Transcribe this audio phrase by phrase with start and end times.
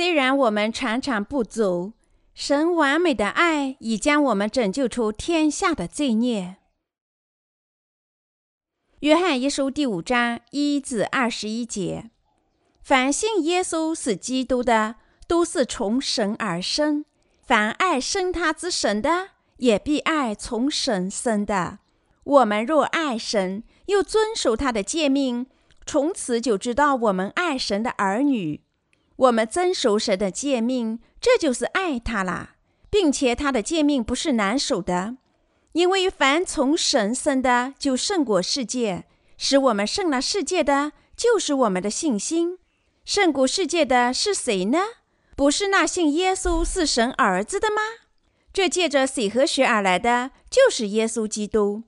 [0.00, 1.92] 虽然我们常常不足，
[2.32, 6.56] 神完美的爱已将我们拯救出天下的罪孽。
[9.00, 12.10] 约翰一书第五章一至二十一节：
[12.82, 14.94] 凡信耶稣是基督的，
[15.26, 17.04] 都是从神而生；
[17.42, 21.80] 凡爱生他之神的，也必爱从神生的。
[22.24, 25.46] 我们若爱神，又遵守他的诫命，
[25.84, 28.62] 从此就知道我们爱神的儿女。
[29.20, 32.54] 我们遵守神的诫命，这就是爱他啦，
[32.88, 35.16] 并且他的诫命不是难守的。
[35.72, 39.04] 因为凡从神生的，就胜过世界；
[39.36, 42.58] 使我们胜了世界的，就是我们的信心。
[43.04, 44.78] 胜过世界的是谁呢？
[45.36, 47.82] 不是那信耶稣是神儿子的吗？
[48.54, 51.82] 这借着水和血而来的，就是耶稣基督。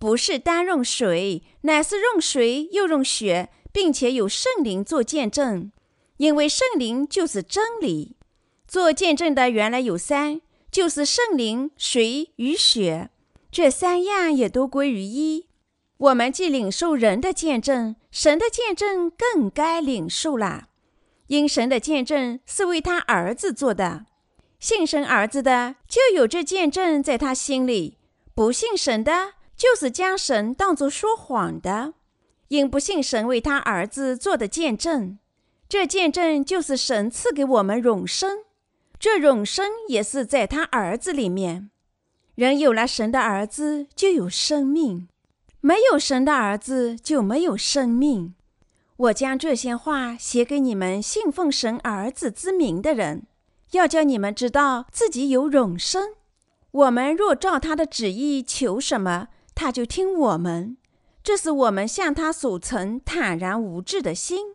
[0.00, 5.70] 不是单用水，乃是用水又用血，并且有圣灵做见证。
[6.16, 8.16] 因为圣灵就是真理。
[8.66, 13.10] 做见证的原来有三，就是圣灵、水与血。
[13.50, 15.46] 这三样也都归于一。
[15.98, 20.68] 我们既领受人的见证，神的见证更该领受了。
[21.28, 24.06] 因神的见证是为他儿子做的，
[24.58, 27.98] 信神儿子的就有这见证在他心里；
[28.34, 31.94] 不信神的，就是将神当作说谎的。
[32.48, 35.18] 因不信神为他儿子做的见证，
[35.72, 38.40] 这见证就是神赐给我们永生。
[38.98, 41.70] 这永生也是在他儿子里面。
[42.34, 45.08] 人有了神的儿子，就有生命；
[45.62, 48.34] 没有神的儿子，就没有生命。
[48.98, 53.22] 我将这些话写给你们信奉神儿子之名的人，
[53.70, 56.10] 要叫你们知道自己有永生。
[56.70, 60.76] 我们若照他的旨意求什么，他就听我们。
[61.24, 64.48] 这是我们向他所存坦然无惧的心。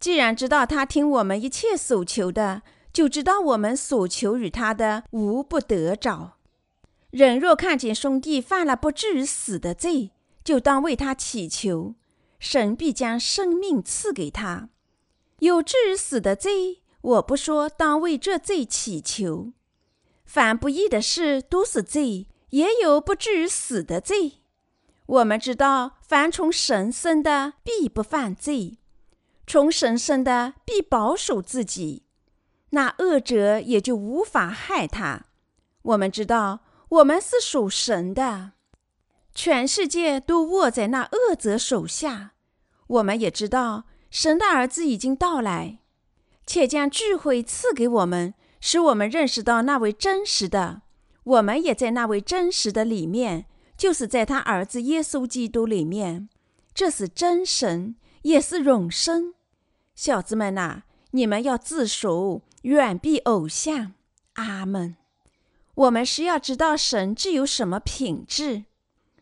[0.00, 6.34] 既然知道他听我们一切所求的，就知道我们所求与他的无不得着。
[7.10, 10.10] 人若看见兄弟犯了不至于死的罪，
[10.44, 11.94] 就当为他祈求，
[12.38, 14.68] 神必将生命赐给他。
[15.40, 19.52] 有至于死的罪，我不说当为这罪祈求。
[20.24, 24.42] 凡不义的事都是罪，也有不至于死的罪。
[25.06, 28.76] 我们知道，凡从神生的，必不犯罪；
[29.48, 32.04] 从神圣的，必保守自己，
[32.70, 35.24] 那恶者也就无法害他。
[35.82, 36.60] 我们知道。
[36.90, 38.52] 我们是属神的，
[39.34, 42.32] 全世界都握在那恶者手下。
[42.86, 45.80] 我们也知道，神的儿子已经到来，
[46.46, 50.80] 且将智慧赐给我们，使我们认识到那位真实的。
[51.24, 53.44] 我们也在那位真实的里面，
[53.76, 56.30] 就是在他儿子耶稣基督里面。
[56.72, 59.34] 这是真神，也是永生。
[59.98, 63.94] 小子们呐，你们要自守，远避偶像。
[64.34, 64.94] 阿门。
[65.74, 68.66] 我们是要知道神具有什么品质。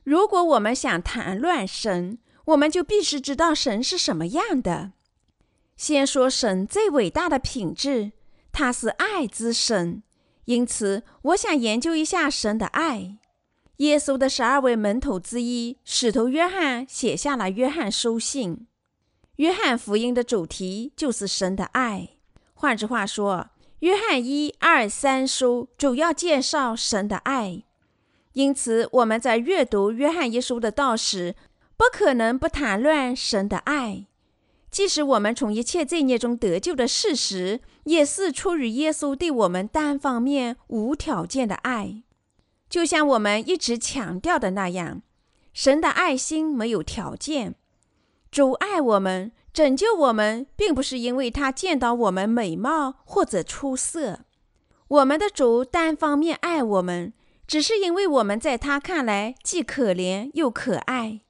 [0.05, 4.93] 如果我们想谈论神，我们就必须知道神是什么样的。
[5.79, 8.13] 先说神最伟大的品质，
[8.53, 10.03] 他是爱之神。
[10.45, 13.17] 因此，我想研究一下神的爱。
[13.79, 18.55] 耶稣的十二位门徒之一使徒约翰写下了《约翰书信》。
[19.37, 22.11] 约翰福音的主题就是神的爱。
[22.55, 23.49] 换句话说。
[23.81, 27.63] 约翰一二三书主要介绍神的爱，
[28.33, 31.37] 因此我们在阅读约翰一书的道时，
[31.77, 34.07] 不可能不谈论神的爱。
[34.71, 42.03] 即使我们从一切罪孽中得救的事实，也是出于耶稣对我们单方面无条件的爱。
[42.71, 45.03] 就像我们一直强调的那样，
[45.53, 47.55] 神的爱心没有条件。
[48.31, 49.33] 主爱我们。
[49.53, 54.21] 拯救我们，并不是因为他见到我们美貌或者出色。
[54.87, 57.15] 我们的主单方面爱我们，
[57.47, 61.21] 只是因为我们在他看来既可怜又可爱。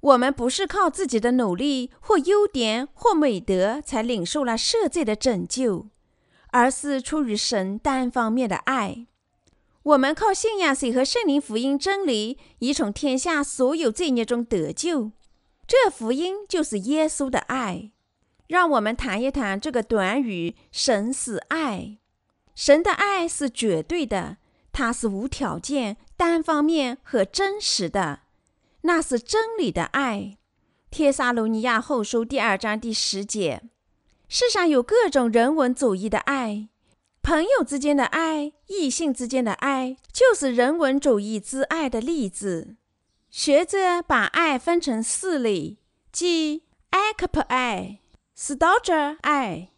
[0.00, 5.86] 我们不是靠自己的努力或优点或美德才领受了赦罪的拯救，
[6.48, 9.06] 而是出于神单方面的爱。
[9.82, 15.12] 我们靠信仰水和圣灵福音真理，已从天下所有罪孽中得救。
[15.66, 17.90] 这福音就是耶稣的爱，
[18.46, 21.98] 让我们谈一谈这个短语“神是爱”。
[22.54, 24.36] 神的爱是绝对的，
[24.70, 28.20] 它是无条件、单方面和真实的，
[28.82, 30.38] 那是真理的爱。
[30.88, 33.62] 帖撒罗尼亚后书第二章第十节：
[34.28, 36.68] 世上有各种人文主义的爱，
[37.22, 42.76] 朋友之间的爱，异性之间的爱，就是人文主义之爱的例子。
[43.36, 45.76] 学者把爱分成四类，
[46.10, 48.00] 即 a c p 爱、
[48.34, 49.72] s t o g e r 爱、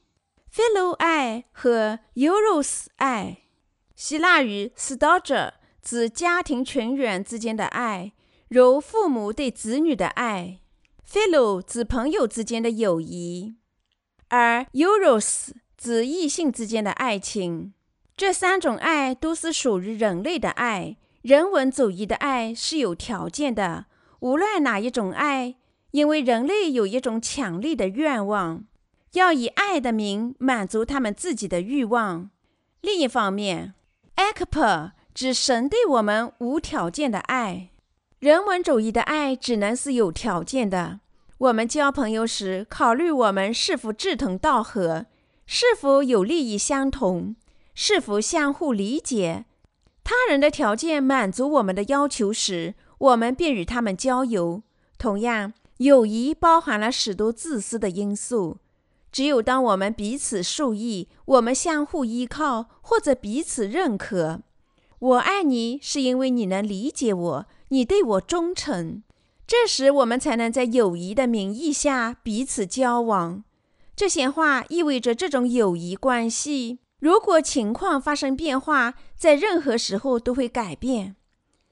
[0.48, 3.38] philo 爱和 eros 爱。
[3.96, 5.50] 希腊语 storge
[5.82, 8.12] 指家庭成员之间的爱，
[8.46, 10.60] 如父母对子女的爱
[11.04, 13.56] ；philo 指朋友之间的友谊，
[14.28, 17.74] 而 eros 指异性之间的爱情。
[18.16, 20.96] 这三种爱都是属于人类的爱。
[21.28, 23.84] 人文主义的爱是有条件的，
[24.20, 25.56] 无论哪一种爱，
[25.90, 28.64] 因为人类有一种强烈的愿望，
[29.12, 32.30] 要以爱的名满足他们自己的欲望。
[32.80, 33.74] 另一方面
[34.14, 37.72] ，a k p e 指神对我们无条件的爱。
[38.20, 41.00] 人文主义的爱只能是有条件的。
[41.36, 45.04] 我们交朋友时，考虑我们是否志同道合，
[45.44, 47.36] 是否有利益相同，
[47.74, 49.44] 是否相互理解。
[50.10, 54.62] 他人的条件满足我们的要求时，我们便与他们交友。
[54.96, 58.56] 同样，友谊包含了许多自私的因素。
[59.12, 64.40] 只有当我们彼此受益，我们相互依靠，或者彼此认可，
[64.98, 69.02] 我爱你是因为你能理解我，你对我忠诚，
[69.46, 73.44] 这时我们才能在友谊的名义下彼此交往。
[73.94, 81.14] 这些话意味着这种友谊关系，如果情况发生变化，在任何时候都会改变。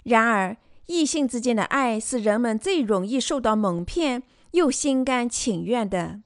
[0.04, 0.56] 然而，
[0.86, 6.20] 异性之间的爱是人们最容易受到蒙骗又心甘情愿的。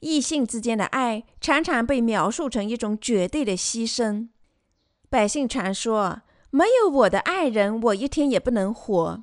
[0.00, 4.28] 异性之间的爱常常被描述成一种绝对的牺牲。
[5.08, 9.22] 百姓传说：“没有我的爱人，我一天也不能活。”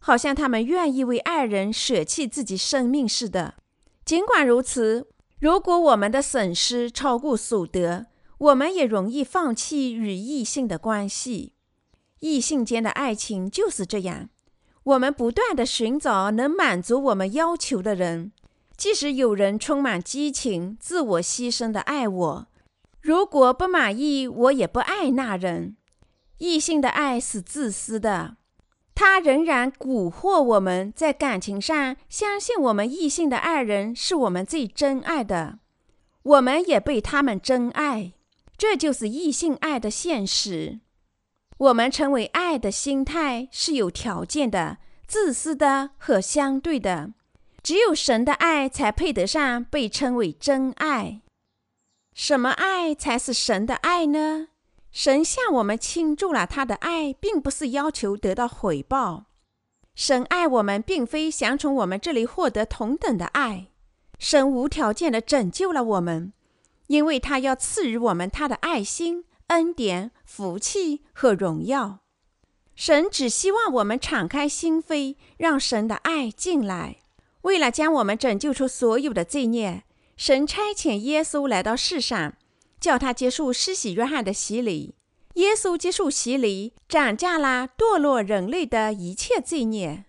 [0.00, 3.54] 好像他们愿意为爱人舍弃自己生命似的。
[4.04, 5.08] 尽管如此，
[5.40, 8.06] 如果我们的损失超过所得，
[8.38, 11.54] 我们也容易放弃与异性的关系。
[12.20, 14.28] 异性间的爱情就是这样，
[14.84, 18.32] 我们不断的寻找能满足我们要求的人。
[18.76, 22.46] 即使有人充满激情、自我牺牲的爱我，
[23.00, 25.76] 如果不满意，我也不爱那人。
[26.38, 28.36] 异性的爱是自私的，
[28.94, 35.58] 他仍然蛊惑我们在感情上相信我们异性的爱人是我们最真爱的，
[36.22, 38.12] 我们也被他们真爱。
[38.58, 40.80] 这就是异性爱的现实。
[41.56, 47.14] 我们称为爱的心态是有条件的、自私的和相对的。
[47.62, 51.20] 只有神的爱才配得上被称为真爱。
[52.14, 54.48] 什么爱才是神的爱呢？
[54.90, 59.26] 神向我们倾注了他的爱，并不是要求得到回报。
[59.94, 63.68] 神爱我们，并非想从我们这里获得同等的爱。
[64.18, 66.32] 神无条件的拯救了我们，
[66.88, 72.00] 因为他要赐予我们他的爱心、恩典、福气和荣耀。
[72.74, 76.96] 神只希望我们敞开心扉，让神的爱进来。
[77.42, 79.84] 为了将我们拯救出所有的罪孽，
[80.16, 82.34] 神差遣耶稣来到世上，
[82.80, 84.94] 叫他接受施洗约翰的洗礼。
[85.34, 90.04] 耶稣接受洗礼，斩下了堕落人类的一切罪孽。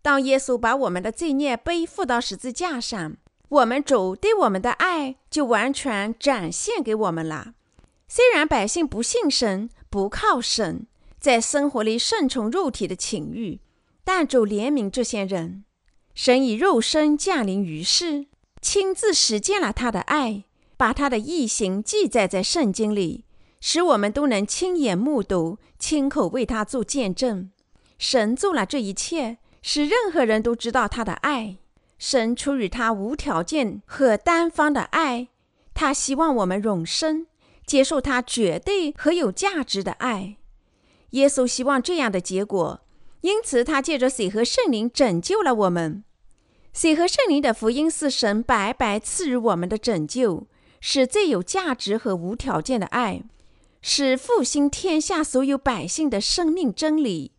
[0.00, 3.16] 当耶稣把我们的罪孽背负到十字架上，
[3.52, 7.52] 我们主对我们的爱就完全展现给我们了。
[8.08, 10.86] 虽然百姓不信神，不靠神，
[11.20, 13.60] 在生活里顺从肉体的情欲，
[14.04, 15.64] 但主怜悯这些人。
[16.14, 18.24] 神以肉身降临于世，
[18.62, 20.44] 亲自实践了他的爱，
[20.78, 23.26] 把他的异行记载在圣经里，
[23.60, 27.50] 使我们都能亲眼目睹，亲口为他做见证。
[27.98, 31.58] 神做了这一切，使任何人都知道他的爱。
[32.04, 35.28] 神出于他无条件和单方的爱，
[35.72, 37.28] 他希望我们永生，
[37.64, 40.36] 接受他绝对和有价值的爱。
[41.10, 42.80] 耶稣希望这样的结果。
[43.20, 46.02] 因此，他借着水和圣灵拯救了我们。
[46.72, 50.48] 水和圣灵的福音是神白白赐予我们的拯救，
[50.80, 53.22] 是最有价值和无条件的爱，
[53.80, 57.30] 是复兴天下所有百姓的生命真理。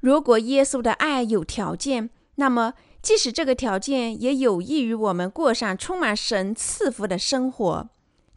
[0.00, 2.72] 如果耶稣的爱有条件，那么
[3.06, 7.88] 即使这个条件也有益于我们过上充满神赐福的生活，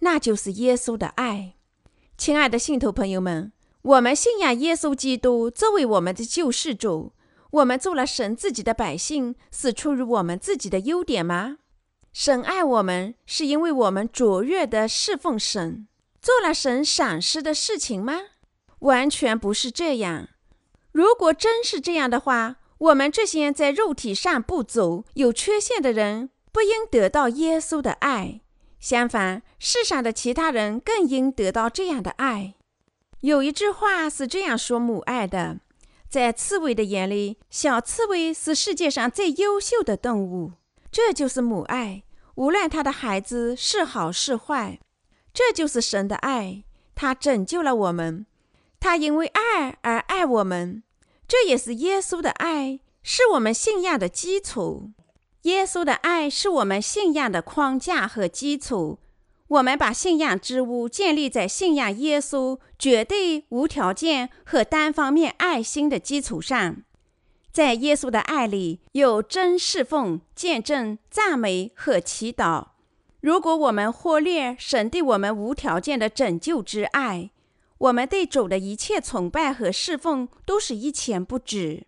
[0.01, 1.55] 那就是耶稣的爱。
[2.19, 3.51] 亲爱的信徒朋友们。
[3.81, 7.13] 我们信仰耶稣基督作为我们的救世主。
[7.49, 11.57] 我们做了神自己的百姓，是出于我们自己的优点吗？
[12.13, 15.87] 神爱我们，是因为我们卓越的侍奉神，
[16.21, 18.19] 做了神赏识的事情吗？
[18.81, 20.27] 完全不是这样。
[20.91, 28.41] 如果真是这样的话，我们这些在肉体上不足、有缺陷的人，不应得到耶稣的爱。
[28.79, 32.55] 相反，世上的其他人更应得到这样的爱。
[33.19, 35.57] 有一句话是这样说母爱的：
[36.07, 40.53] 在刺猬的眼里，小刺猬是世界上最优秀的动物。
[40.89, 42.03] 这就是母爱，
[42.35, 44.79] 无论它的孩子是好是坏。
[45.33, 46.63] 这就是神的爱，
[46.95, 48.25] 他拯救了我们，
[48.79, 50.83] 他因为爱而爱我们。
[51.29, 54.89] 这也是耶稣的爱，是我们信仰的基础。
[55.43, 58.97] 耶稣的爱是我们信仰的框架和基础。
[59.47, 66.77] 我们把信仰之屋建立在信仰耶稣绝对无条件和单方面爱心的基础上。
[67.51, 72.69] 在耶稣的爱里有真侍奉、见证、赞美和祈祷。
[73.21, 77.29] 如果我们忽略神对我们无条件的拯救之爱，
[77.79, 81.87] 我们对主的一切崇拜和侍奉都是一钱不值。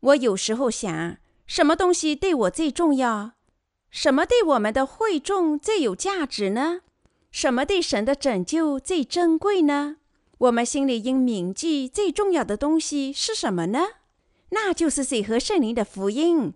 [0.00, 3.32] 我有时候想，什么东西对我最重要？
[3.90, 6.80] 什么对我们的会众最有价值呢？
[7.30, 9.96] 什么对神的拯救最珍贵呢？
[10.38, 13.80] 我们心里应铭记最重要的东西是什么呢？
[14.50, 16.54] 那就是水和圣灵的福音。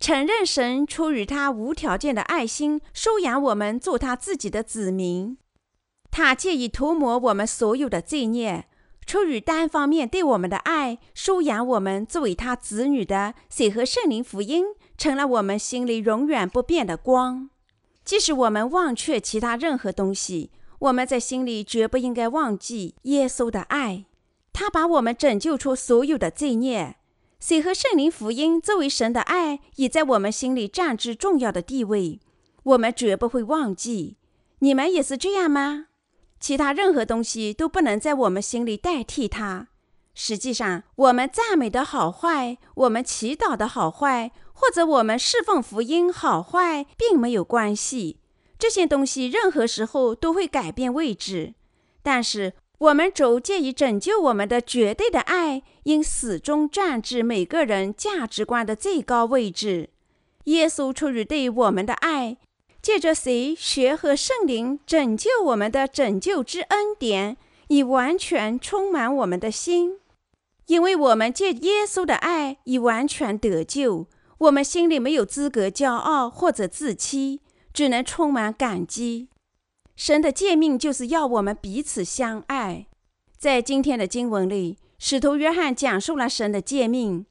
[0.00, 5.36] 承认神出于他无条件的爱心收养我们做他自己的子民，
[6.16, 8.68] 他借以涂抹我们所有的罪孽，
[9.04, 14.64] 出于单方面对我们的爱收养我们作为他子女的水和圣灵福音，
[14.96, 17.50] 成了我们心里永远不变的光。
[18.04, 24.04] 即使我们忘却其他任何东西，我们在心里绝不应该忘记耶稣的爱。
[24.52, 26.94] 他把我们拯救出所有的罪孽。
[27.40, 32.20] 水和圣灵福音作为神的爱，已在我们心里占据重要的地位。
[32.62, 34.16] 我们绝不会忘记。
[34.60, 35.86] 你们也是这样吗？
[36.44, 39.68] 其他任何东西都不能在我们心里代替它。
[40.14, 44.30] 实际上，我们赞美的好坏，我们祈祷的好坏。
[44.52, 48.18] 或者我们侍奉福音好坏并没有关系，
[48.58, 51.54] 这些东西任何时候都会改变位置。
[52.02, 59.88] 但是我们主借以拯救我们的绝对的爱，应始终占至每个人价值观的最高位置。
[60.44, 62.36] 耶稣出于对我们的爱，
[62.84, 67.38] 借着谁学和圣灵拯救我们的拯救之恩典，
[67.68, 70.00] 已完全充满我们的心，
[70.66, 74.06] 因为我们借耶稣的爱已完全得救。
[74.36, 77.40] 我们心里没有资格骄傲或者自欺，
[77.72, 79.28] 只能充满感激。
[79.96, 82.84] 神的诫命就是要我们彼此相爱。
[83.38, 87.24] 在今天的经文里，使徒约翰讲述了神的诫命：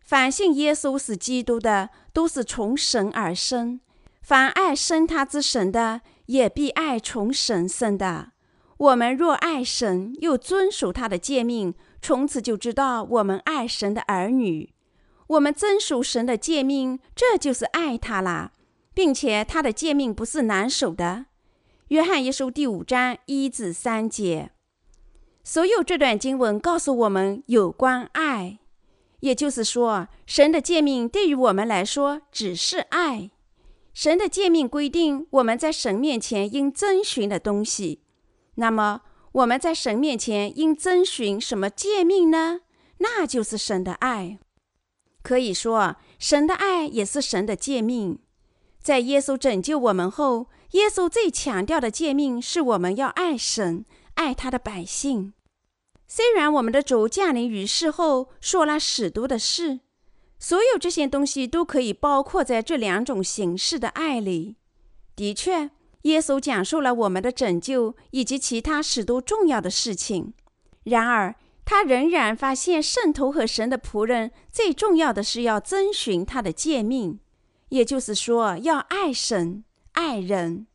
[0.00, 3.80] 凡信耶稣是基督的，都是从神而生；
[4.26, 8.32] 凡爱生他之神的，也必爱从神生的。
[8.76, 14.74] 我们若爱神，又遵守他的诫命，从此就知道我们爱神的儿女。
[15.28, 18.50] 我们遵守神的诫命，这就是爱他啦，
[18.92, 21.26] 并且他的诫命不是难守的。
[21.90, 24.50] 约翰一书第五章一至三节，
[25.44, 28.58] 所有这段经文告诉我们有关爱，
[29.20, 33.30] 也就是说，神的诫命对于我们来说只是爱。
[33.96, 38.02] 神的诫命规定我们在神面前应遵循的东西。
[38.56, 39.00] 那么
[39.32, 42.60] 我们在神面前应遵循什么诫命呢？
[42.98, 44.38] 那就是神的爱。
[45.22, 48.18] 可以说，神的爱也是神的诫命。
[48.82, 53.86] 在耶稣拯救我们后，耶稣最强调的诫命是我们要爱神，
[54.16, 55.32] 爱他的百姓。
[56.06, 59.80] 虽然我们的主降临于世后说了许多的事，
[60.38, 64.56] 所有这些东西都可以包括在这两种形式的爱里。
[65.14, 65.70] 的确，
[66.02, 70.34] 耶稣讲述了我们的拯救以及其他许多重要的事情。
[70.84, 77.18] 然而，他仍然发现，圣徒和神的仆人最重要的是要遵循他的诫命，
[77.70, 80.66] 也就是说，要爱神、爱人。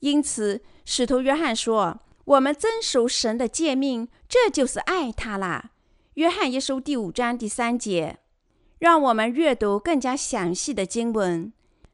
[0.00, 5.72] 因此，使徒约翰说：“我们遵守神的诫命，这就是爱他啦。”
[6.14, 8.20] 约翰一书第五章第三节。
[8.78, 11.52] 让我们阅读更加详细的经文。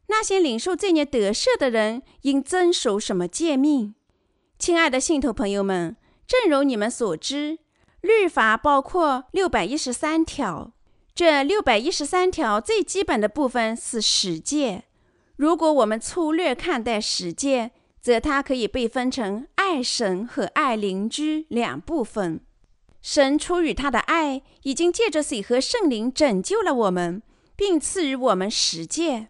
[0.08, 3.94] 那些领受罪孽得赦的人应遵守什么诫命？
[4.58, 7.58] 亲爱的信徒朋友们，正如你们所知。
[8.02, 10.72] 律法包括六百一十三条，
[11.14, 14.84] 这六百一十三条最基本的部分是十诫。
[15.36, 17.70] 如果我们粗略看待十诫，
[18.02, 22.43] 则它可以被分成爱神和爱邻居两部分。
[23.04, 27.22] 神出于他的爱，已经借着水和圣灵拯救了我们，
[27.54, 29.28] 并赐予我们十诫。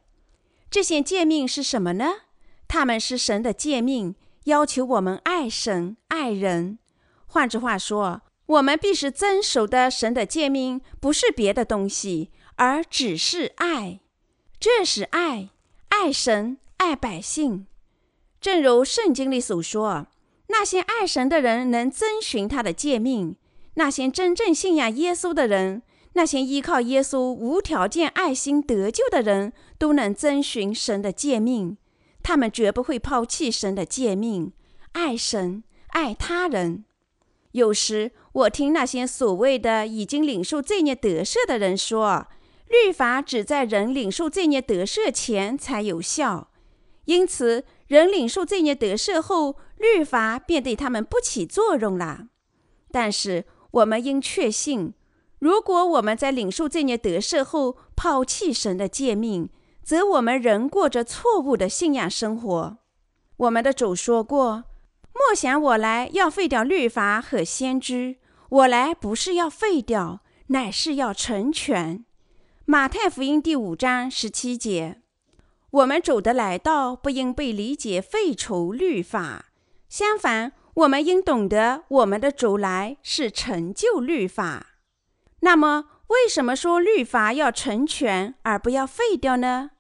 [0.71, 2.13] 这些诫命是什么呢？
[2.69, 4.15] 他们是神的诫命，
[4.45, 6.79] 要求我们爱神、爱人。
[7.27, 13.99] 换句话说，我们必须遵守的神的诫命，不是别的东西，而只是爱。
[14.61, 15.49] 这是爱，
[15.89, 17.67] 爱神，爱百姓。
[18.41, 20.07] 正如圣经里所说，
[20.47, 23.35] 那些爱神的人能遵循他的诫命；
[23.75, 31.77] 那些真正信仰耶稣的人，那些依靠耶稣无条件爱心得救的人，都能遵循神的诫命。
[32.23, 34.53] 他们绝不会抛弃神的诫命。
[34.93, 36.85] 爱神、爱他人。
[37.53, 42.27] 有时我听那些所谓的已经领受罪孽得赦的人说，
[42.69, 46.49] 律法只在人领受罪孽得赦前才有效，
[47.05, 52.29] 因此人领受罪孽得赦后，律法便对他们不起作用了。
[52.91, 54.95] 但是我们应确信，
[55.41, 59.51] 如果我们在领受罪孽得赦后抛弃神的诫命，
[59.83, 62.79] 则我们仍过着错误的信仰生活。
[63.37, 64.65] 我们的主说过。
[65.17, 68.17] 莫想我来要废掉律法和先知，
[68.49, 72.05] 我来不是要废掉，乃是要成全。
[72.65, 75.03] 马太福音第五章十七节。
[75.71, 79.47] 我们走的来到不应被理解废除律法，
[79.89, 84.79] 相反，我们应懂得我们的主来是成就律法。
[85.41, 89.71] 那么，为什么说律法要成全而不要废掉呢？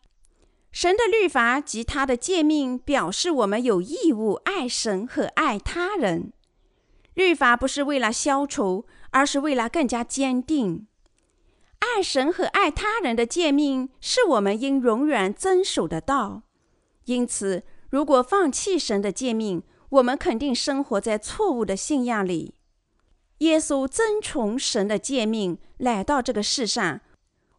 [0.70, 6.32] 神的律法及他的诫命表示我们有义务爱神和爱他人。
[7.14, 10.86] 律法不是为了消除，而是为了更加坚定。
[11.78, 16.42] 爱神和爱他人的诫命是我们应永远遵守的道。
[17.04, 19.62] 因此，如果放弃神的诫命，
[19.94, 22.54] 我们肯定生活在错误的信仰里。
[23.38, 27.00] 耶稣遵从神的诫命来到这个世上，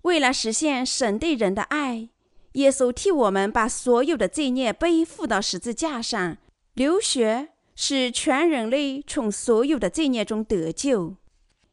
[0.02, 2.10] 为了实现神对人的爱。
[2.54, 6.38] 耶稣替我们把所有的罪孽背负到十字架上，
[6.74, 11.16] 流血使全人类从所有的罪孽中得救。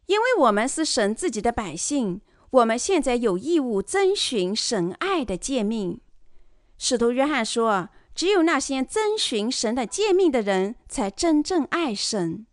[0.07, 6.01] 因为我们是神自己的百姓，我们现在有义务遵循神爱的诫命。
[6.79, 12.47] 使徒约翰说：“只有那些遵循神的诫命的人，才真正爱神。”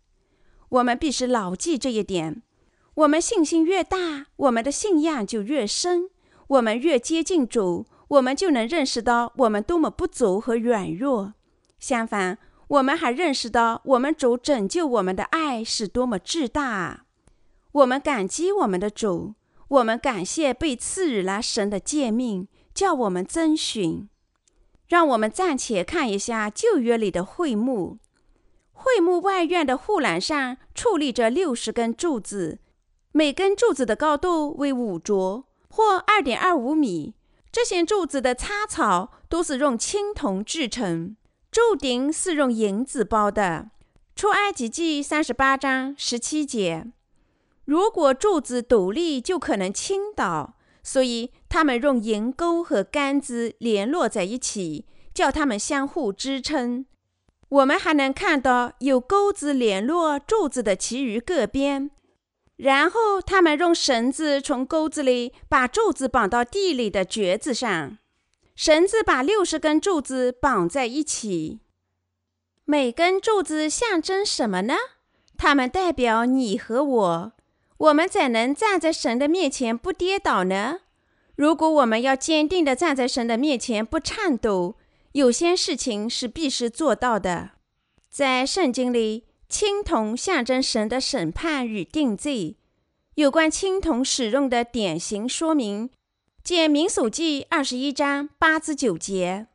[0.70, 2.42] 我们必须牢记这一点。
[2.94, 6.10] 我们信心越大，我们的信仰就越深。
[6.48, 7.86] 我们越接近主。
[8.08, 11.34] 我们就能认识到我们多么不足和软弱。
[11.78, 17.06] 相反，我们还认识到我们主拯救我们的爱是多么至大。
[17.70, 19.34] 我们感激我们的主，
[19.68, 24.08] 我们感谢被赐予了神的诫命，叫我们遵循。
[24.90, 27.98] 让我们暂且看一下旧约里的会幕。
[28.72, 32.58] 会幕外院的护栏上矗立着六十根柱子，
[33.12, 37.14] 每根柱子的高度为五卓，或二点二五米。
[37.52, 41.16] 这些柱子的插槽都是用青铜制成，
[41.52, 43.70] 柱顶是用银子包的。
[44.16, 46.90] 出埃及记三十八章十七节。
[47.64, 56.86] 如果柱子独立，就可能倾倒，所以他们用银钩和杆子联络在一起，叫它们相互支撑。
[57.48, 61.90] 我们还能看到有钩子联络柱子的其余各边。
[62.56, 67.96] 然后他们用绳子从钩子里把柱子绑到地里的橛子上，
[68.54, 71.60] 绳子把六十根柱子绑在一起。
[72.66, 74.74] 每根柱子象征什么呢？
[75.38, 77.32] 它们代表你和我。
[77.80, 80.80] 我们怎能站在神的面前不跌倒呢？
[81.36, 84.76] 如果我们要坚定地站在神的面前不颤抖，
[85.12, 87.50] 有些事情是必须做到的。
[88.08, 89.24] 在圣经里。
[89.50, 92.56] 青铜象征神的审判与定罪。
[93.16, 95.90] 有关青铜使用的典型说明，
[96.44, 99.48] 见民数记二十一章八至九节。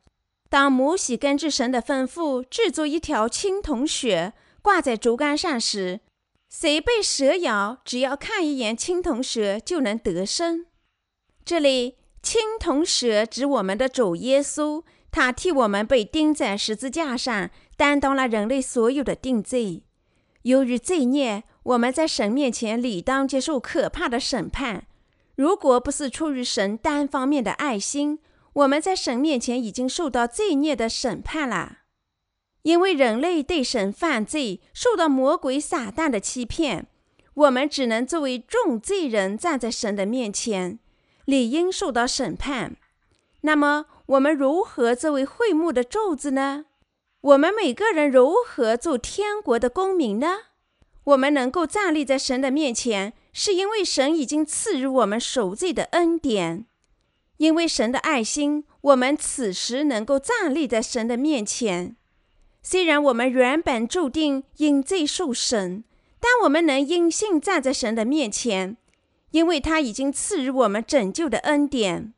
[0.50, 6.00] 当摩西根据神的吩咐制作一条青铜血，挂在竹竿上时，
[6.48, 10.66] 谁被蛇咬，只要看一眼青铜蛇就能得生。
[11.44, 19.82] 这里青铜蛇指我们的主耶稣，他替我们被钉在十字架上，担当了人类所有的定罪。
[20.42, 24.86] 由于罪孽，我们在神面前理当接受可怕的审判。
[25.34, 28.20] 如果不是出于神单方面的爱心，
[28.52, 31.80] 我们在神面前已经受到罪孽的审判了。
[32.66, 36.88] 因为人类对神犯罪，受到魔鬼撒旦的欺骗，
[37.34, 40.80] 我们只能作为重罪人站在神的面前，
[41.26, 42.74] 理应受到审判。
[43.42, 46.64] 那么，我们如何作为会幕的柱子呢？
[47.20, 50.36] 我们每个人如何做天国的公民呢？
[51.04, 56.66] 我们能够站立在神的面前，是因为神已经赐予我们赎罪的恩典。
[57.36, 61.94] 因为神的爱心，我们此时能够站立在神的面前。
[62.68, 65.84] 虽然我们原本注定因罪受审，
[66.18, 68.76] 但我们能因信站在神的面前，
[69.30, 72.12] 因为他已经赐予我们拯救的恩典。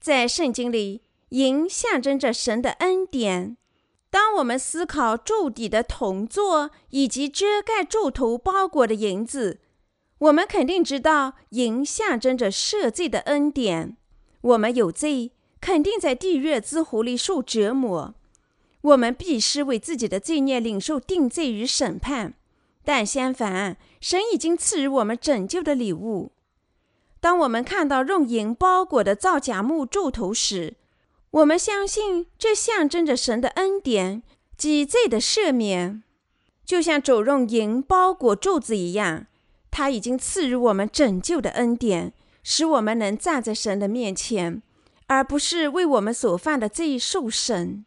[0.00, 3.56] 在圣经里，银象征着神的恩典。
[4.10, 9.60] 当我们思考柱底的铜座以及遮盖柱头包裹的银子，
[10.18, 13.96] 我们肯定知道银象征着赦罪的恩典。
[14.40, 18.16] 我们有罪，肯定在地狱之湖里受折磨。
[18.88, 22.34] 我们必须为自己的罪孽领受定罪与审判。
[22.84, 26.32] 但相反，神已经赐予我们拯救的礼物。
[27.20, 30.76] 当我们看到用银包裹的造假木柱头时，
[31.30, 34.22] 我们相信这象征着神的恩典
[34.56, 36.02] 及罪的赦免，
[36.64, 39.26] 就像走用银包裹柱子一样。
[39.70, 44.62] 他已经赐予我们拯救的恩典，使我们能站在神的面前，
[45.08, 47.84] 而不是为我们所犯的罪受审。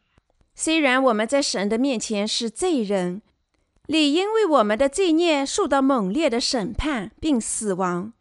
[0.64, 3.24] 虽然我们在神的面前是罪人，
[3.88, 8.14] 理应为我们的罪孽受到猛烈的审判并死亡。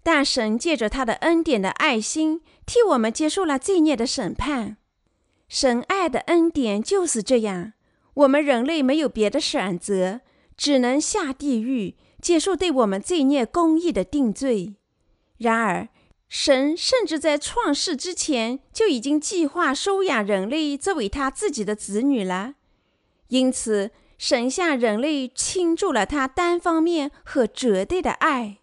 [0.00, 4.76] 但神借着他的恩典的爱心，替我们接受了罪孽的审判。
[5.48, 7.72] 神爱的恩典就是这样，
[8.14, 10.20] 我们人类没有别的选择，
[10.56, 14.76] 只能下地狱，接受对我们罪孽公义的定罪。
[15.38, 15.88] 然而，
[16.30, 22.54] 神甚至在创世之前就已经计划收养人类作为他自己的子女了。
[23.28, 28.58] 因此，神向人类倾注了他单方面和绝对的爱。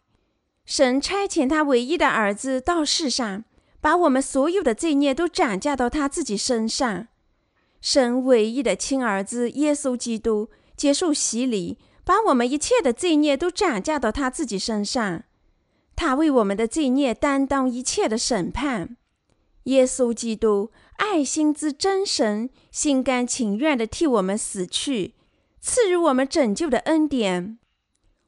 [0.65, 3.43] 神差遣他唯一的儿子到世上，
[3.81, 7.09] 把我们所有的罪孽都转嫁到他自己身上。
[7.81, 15.23] 神唯一的亲儿子耶稣基督接受洗礼，把我们一切的罪孽都转嫁到他自己身上。
[15.97, 18.95] 他为我们的罪孽担当一切的审判。
[19.63, 25.15] 耶稣基督爱心之真神，心甘情愿地替我们死去，
[25.59, 27.57] 赐予我们拯救的恩典。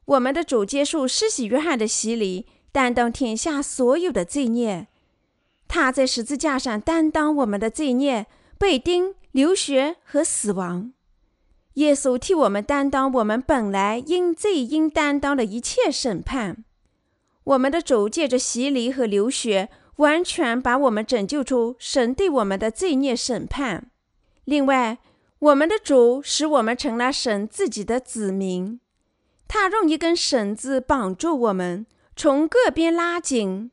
[0.04, 4.88] 我们的主接受施洗约翰的洗礼，担当天下所有的罪孽。
[5.68, 8.26] 他在十字架上担当我们的罪孽，
[8.58, 10.92] 被钉、流血和死亡。
[11.74, 16.64] 耶稣替我们担当我们本来因罪应担当的一切审判。
[17.50, 23.90] 我们的主借着洗礼和流血，完全把我们拯救出神对我们的罪孽审判。
[24.44, 24.98] 另外，
[25.40, 28.78] 我们的主使我们成了神自己的子民。
[29.48, 33.72] 他用一根绳子绑住我们，从各边拉紧，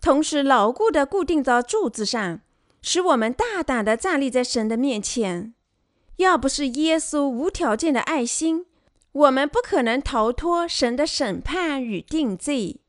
[0.00, 2.40] 同时牢固地固定到柱子上，
[2.80, 5.52] 使我们大胆地站立在神的面前。
[6.16, 8.64] 要不是耶稣无条件的爱心，
[9.12, 12.80] 我们不可能逃脱神的审判与定罪。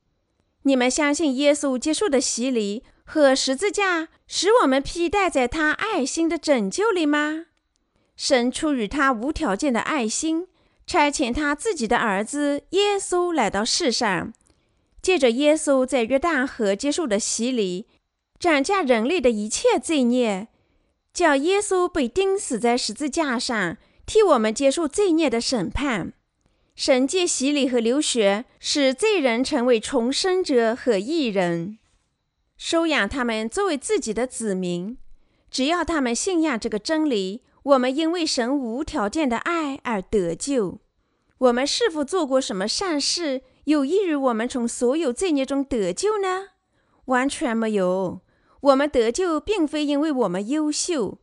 [0.69, 7.47] 你们相信耶稣接受的洗礼和十字架，使我们披戴在他爱心的拯救里吗？
[8.15, 10.47] 神出于他无条件的爱心。
[10.85, 14.31] 差遣他自己的儿子耶稣来到世上，
[15.01, 17.87] 借着耶稣在约旦河接受的洗礼，
[18.39, 20.49] 斩下人类的一切罪孽，
[21.11, 26.13] 叫耶稣被钉死在十字架上，替我们接受罪孽的审判。
[26.79, 31.77] 神借洗礼和流血，使罪人成为重生者和义人，
[32.55, 34.97] 收养他们作为自己的子民。
[35.51, 37.43] 只要他们信仰这个真理。
[37.63, 40.79] 我们因为神无条件的爱而得救。
[41.39, 46.51] 我们是否做过什么善事，有益于我们从所有罪孽中得救呢？
[47.05, 48.21] 完全没有。
[48.61, 51.17] 我们得救并非因为我们优秀，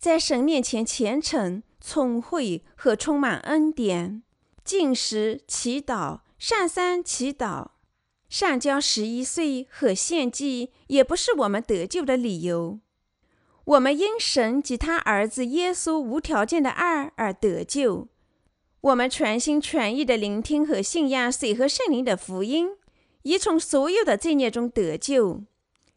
[0.00, 4.24] 在神面前虔诚、聪慧和充满恩典，
[4.66, 7.68] 进食、祈祷、上山祈祷、
[8.28, 12.80] 上交十一岁和献祭，也不是我们得救的理由。
[13.64, 18.08] 我们因神及他儿子耶稣无条件的爱而得救。
[18.80, 22.70] 我们全心全意地聆听和信仰水和圣灵的福音，
[23.22, 25.44] 已从所有的罪孽中得救。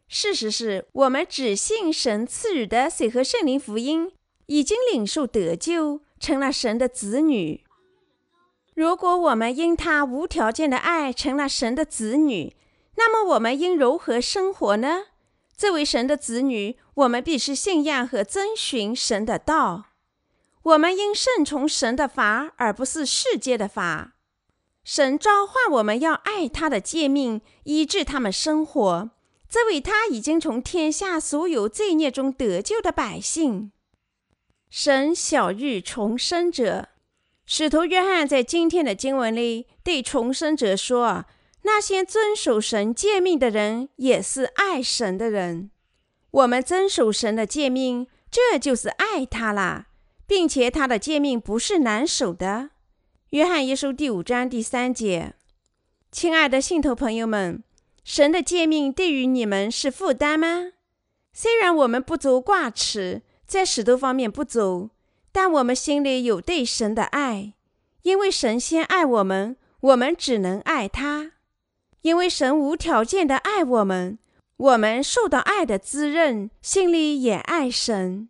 [0.08, 4.10] 事实是我们只信神赐予的水和圣灵福音，
[4.46, 7.64] 已经领受得救，成了神的子女。
[8.80, 12.56] 如果我们因他无条件的爱成了神的子女，
[12.96, 15.02] 那么我们应如何生活呢？
[15.54, 19.84] 作为神的子女，我们必须信仰和遵循神的道。
[20.62, 24.14] 我们应顺从神的法，而不是世界的法。
[24.82, 29.10] 神召唤我们要爱他的诫命，医治他们生活。
[29.46, 33.72] 这位他已经从天下所有罪孽中得救的百姓。
[34.70, 36.88] 神小遇重生者，
[37.52, 41.24] 使徒约翰在今天的经文里对重生者说。
[41.62, 45.72] 那些遵守神诫命的人，也是爱神的人。
[46.30, 49.88] 我们遵守神的诫命，这就是爱他啦，
[50.28, 52.70] 并且他的诫命不是难守的。
[53.30, 55.34] 约翰一书第五章第三节，
[56.12, 57.64] 亲爱的信徒朋友们，
[58.04, 60.70] 神的诫命对于你们是负担吗？
[61.32, 64.90] 虽然我们不足挂齿，在许多方面不足，
[65.32, 67.54] 但我们心里有对神的爱，
[68.02, 71.32] 因为神先爱我们，我们只能爱他。
[72.02, 74.18] 因为神无条件的爱我们，
[74.56, 78.28] 我们受到爱的滋润，心里也爱神。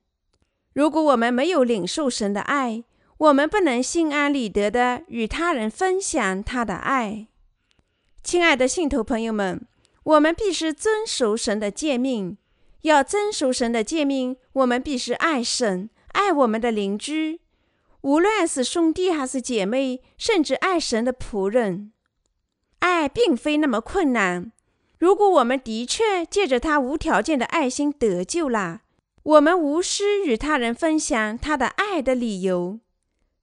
[0.73, 2.85] 如果我们没有领受神的爱，
[3.19, 7.29] 我们不能心安理得的与他人分享他的爱。
[8.23, 9.67] 亲爱的信徒朋友们，
[10.03, 12.37] 我们必须遵守神的诫命。
[12.83, 17.40] 要遵守神的诫命，我们必须爱神，爱我们的邻居，
[18.03, 21.92] 无论是兄弟还是姐妹，甚至爱神的仆人。
[22.81, 24.53] 爱并非那么困难。
[24.99, 28.83] 如果我们的确借着他无条件的爱心得救了，
[29.23, 32.81] 我们无需与他人分享他的爱的理由。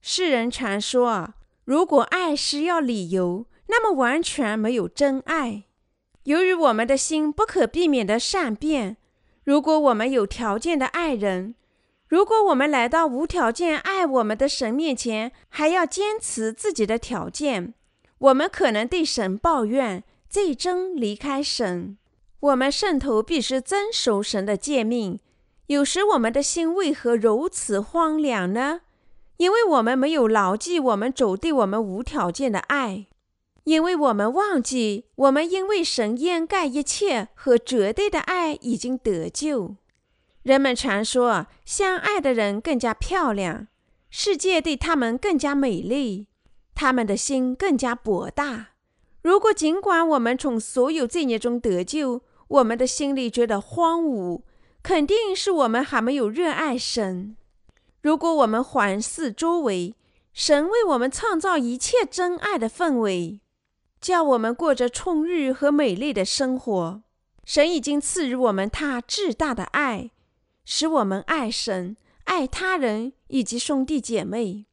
[0.00, 5.64] 世人常说，如果爱是要理由，那么完全没有真爱。
[6.24, 8.96] 由于我们的心不可避免的善变，
[9.44, 11.54] 如果我们有条件的爱人，
[12.08, 17.74] 如果我们来到无条件爱我们的神面前，还要坚持自己的条件，
[18.16, 21.98] 我们可能对神抱怨，最终离开神。
[22.40, 25.20] 我们圣徒必须遵守神的诫命。
[25.66, 28.80] 有时我们的心为何如此荒凉呢？
[29.36, 33.06] 因为我们没有牢记我们主对我们无条件的爱，
[33.64, 39.76] 因为我们忘记我们因为神掩盖一切和绝对的爱已经得救。
[40.42, 43.66] 人们常说，相爱的人更加漂亮，
[44.10, 46.28] 世界对他们更加美丽，
[46.74, 48.68] 他们的心更加博大。
[49.20, 54.42] 如果尽管我们从所有罪孽中得救，我们的心里觉得荒芜，
[54.82, 57.36] 肯定是我们还没有热爱神。
[58.00, 59.94] 如果我们环视周围，
[60.32, 63.40] 神为我们创造一切真爱的氛围，
[64.00, 67.02] 叫我们过着充裕和美丽的生活。
[67.44, 70.10] 神已经赐予我们他至大的爱，
[70.70, 74.66] 使我们爱神、爱他人以及兄弟姐妹。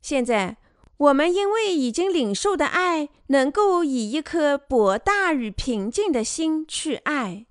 [0.00, 0.58] 现在，
[0.96, 7.46] 我们因为已经领受的爱，能够以一颗博大与平静的心去爱。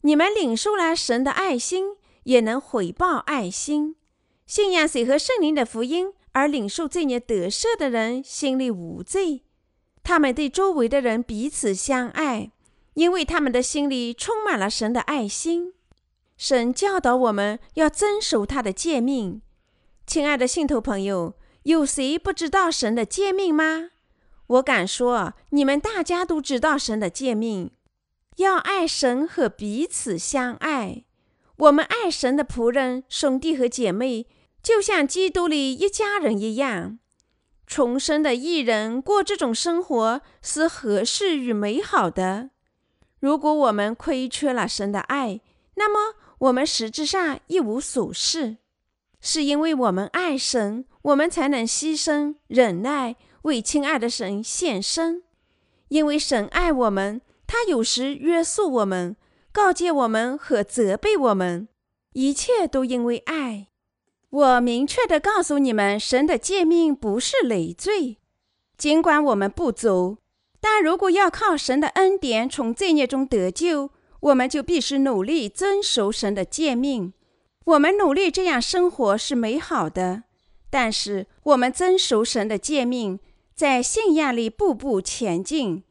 [0.00, 3.96] 你们领受了神的爱心，也能回报爱心。
[4.46, 9.42] 信仰谁和圣灵的福音而领受罪孽得赦的人心里无罪，
[10.02, 12.50] 他们对周围的人彼此相爱，
[12.94, 15.74] 因为他们的心里充满了神的爱心。
[16.36, 19.42] 神教导我们要遵守他的诫命。
[20.06, 23.90] 亲爱的信徒朋友，有谁不知道神的诫命吗？
[24.46, 27.72] 我敢说，你们大家都知道神的诫命，
[28.36, 31.04] 要爱神和彼此相爱。
[31.56, 34.26] 我们爱神的仆人、兄弟和姐妹。
[34.62, 36.98] 就像基督里一家人一样，
[37.68, 42.50] 重生的艺人过这种生活是合适与美好的。
[43.20, 45.40] 如果我们亏缺了神的爱，
[45.76, 48.58] 那么我们实质上一无所事。
[49.20, 55.22] 是因为我们爱神，我们才能牺牲、忍耐，为亲爱的神献身。
[55.88, 59.16] 因为神爱我们，他有时约束我们，
[59.50, 61.68] 告诫我们和责备我们，
[62.12, 63.68] 一切都因为爱。
[64.30, 68.18] 我明确地告诉你们，神的诫命不是累赘。
[68.76, 70.18] 尽管我们不足，
[70.60, 73.90] 但如果要靠神的恩典从罪孽中得救，
[74.26, 77.12] 我们就必须努力遵守神的诫命。
[77.64, 80.22] 我们努力这样生活是美好的，
[80.70, 83.18] 但是我们遵守神的诫命，
[83.54, 85.82] 在信仰里步步前进，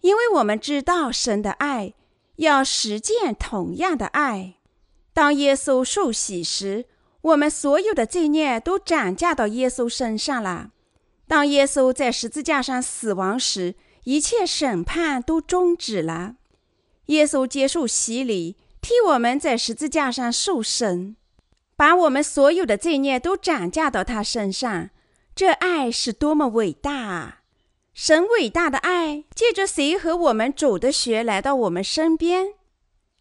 [0.00, 1.94] 因为我们知道神的爱，
[2.36, 4.54] 要实践同样的爱。
[5.12, 6.86] 当耶稣受洗时。
[7.22, 10.70] 我们所有的罪孽都转嫁到耶稣身上了。
[11.26, 16.36] 当耶稣在十字架上死亡时，一切审判都终止了。
[17.06, 21.16] 耶稣接受洗礼，替我们在十字架上受审，
[21.76, 24.90] 把我们所有的罪孽都转嫁到他身上。
[25.34, 27.42] 这爱是多么伟大啊！
[27.92, 32.54] 神伟大的爱借着谁和我们走的血来到我们身边？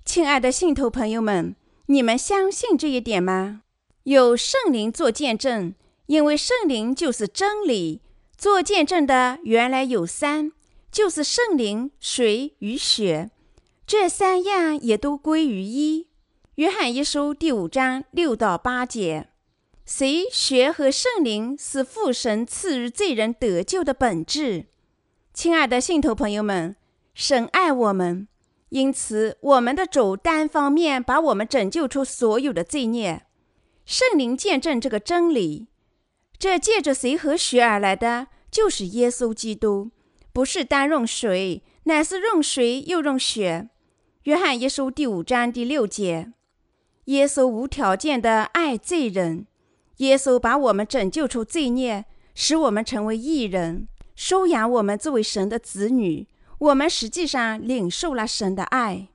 [0.03, 1.55] 亲爱的信徒朋友们，
[1.87, 3.61] 你们相信这一点吗？
[4.03, 5.73] 有圣灵做见证，
[6.07, 8.01] 因为圣灵就是真理。
[8.37, 10.51] 做见证的原来有三，
[10.91, 13.31] 就是圣灵、水与血，
[13.87, 16.07] 这三样也都归于一。
[16.55, 19.29] 约翰一书第五章六到八节，
[19.85, 24.65] 谁、血和圣灵是父神赐予罪人得救的本质。
[25.35, 26.75] 亲爱的信徒朋友们，
[27.13, 28.27] 神爱我们，
[28.69, 33.27] 因此我们的主单方面把我们拯救出所有的罪孽。
[33.85, 35.67] 圣灵见证这个真理，
[36.39, 39.91] 这借着谁和血而来的，就是耶稣基督，
[40.33, 43.69] 不是单用水，乃是用水又用血。
[44.25, 46.33] 约翰一书第五章第六节，
[47.05, 49.45] 耶稣无条件的爱罪人，
[49.97, 56.27] 耶稣把我们拯救出罪孽，使我们成为义人，收养我们作为神的子女。
[56.57, 59.09] 我们实际上领受了神的爱，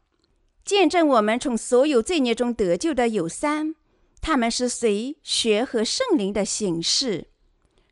[0.64, 3.74] 见证我们从所有罪孽中得救的有三。
[4.20, 7.26] 他们是随血和圣灵的形式。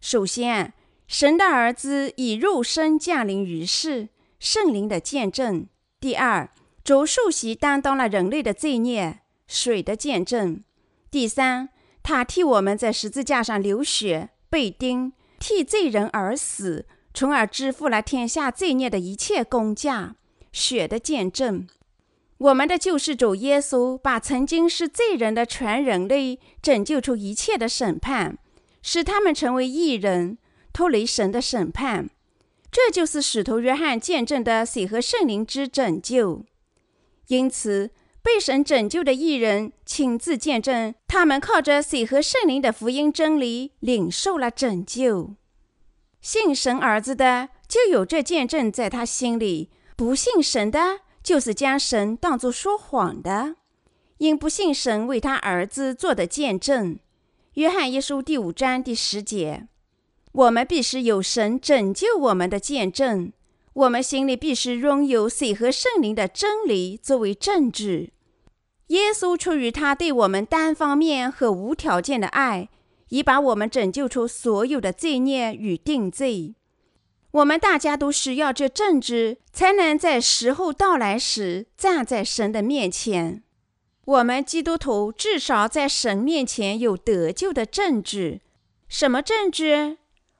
[0.01, 0.73] 首先，
[1.09, 5.67] 神的儿子以肉身降临于世，圣灵的见证；
[5.99, 6.49] 第二，
[6.89, 10.63] 主受洗担当了人类的罪孽，水的见证；
[11.11, 11.69] 第三，
[12.03, 20.17] 他替我们在十字架上流血、被钉，替罪人而死，从而支付了天下罪孽的一切公价，
[20.51, 21.69] 血的见证。
[22.39, 28.39] 我们的救世主耶稣把曾经是罪人的全人类拯救出一切的审判，
[28.81, 30.39] 使他们成为义人，
[30.73, 32.09] 脱离神的审判。
[32.73, 36.47] 这就是使徒约翰见证的水和圣灵之拯救。
[37.29, 45.37] 因此，被神拯救的艺人亲自见证，他们靠着水和圣灵的福音真理领受了拯救。
[46.21, 51.01] 信神儿子的就有这见证在他心里；不信神的。
[51.21, 53.57] 就是将神当作说谎的，
[54.17, 56.99] 因不信神为他儿子做的见证。
[57.55, 59.69] 约翰一书第五章第十节，
[60.33, 63.31] 我们必须有神拯救我们的见证，
[63.79, 68.13] 我们心里必须拥有水和圣灵的真理作为证据。
[68.89, 72.69] 耶稣出于他对我们单方面和无条件的爱，
[73.11, 76.57] 已把我们拯救出所有的罪孽与定罪。
[77.31, 83.45] 我们大家都需要这证据，才能在时候到来时站在神的面前。
[84.07, 88.41] 我们基督徒至少在神面前有得救的证据。
[88.89, 89.99] 什么证据？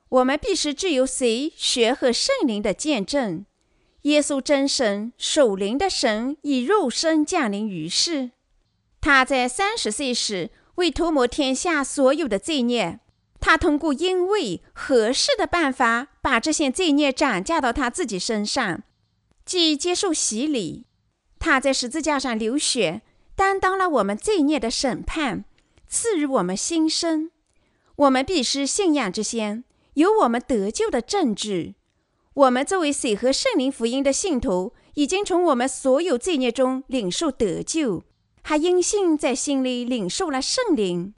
[0.09, 3.45] 我们必须具有谁血和圣灵的见证。
[4.03, 8.31] 耶稣真神、守灵的神以肉身降临于世。
[9.01, 12.99] 他在三十岁时为涂抹天下所有的罪孽。
[13.41, 18.83] 他通过因为合适的办法，把这些罪孽转嫁到他自己身上，
[19.45, 20.85] 即接受洗礼。
[21.37, 23.01] 他在十字架上流血，
[23.35, 25.45] 担当了我们罪孽的审判，
[25.87, 27.31] 赐予我们新生。
[27.95, 29.63] 我们必须信仰这些，
[29.99, 31.75] 有我们得救的证据。
[32.33, 38.03] 我们作为水和圣灵福音的信徒，已经从我们所有罪孽中领受得救，
[38.41, 41.13] 还因信在心里领受了圣灵。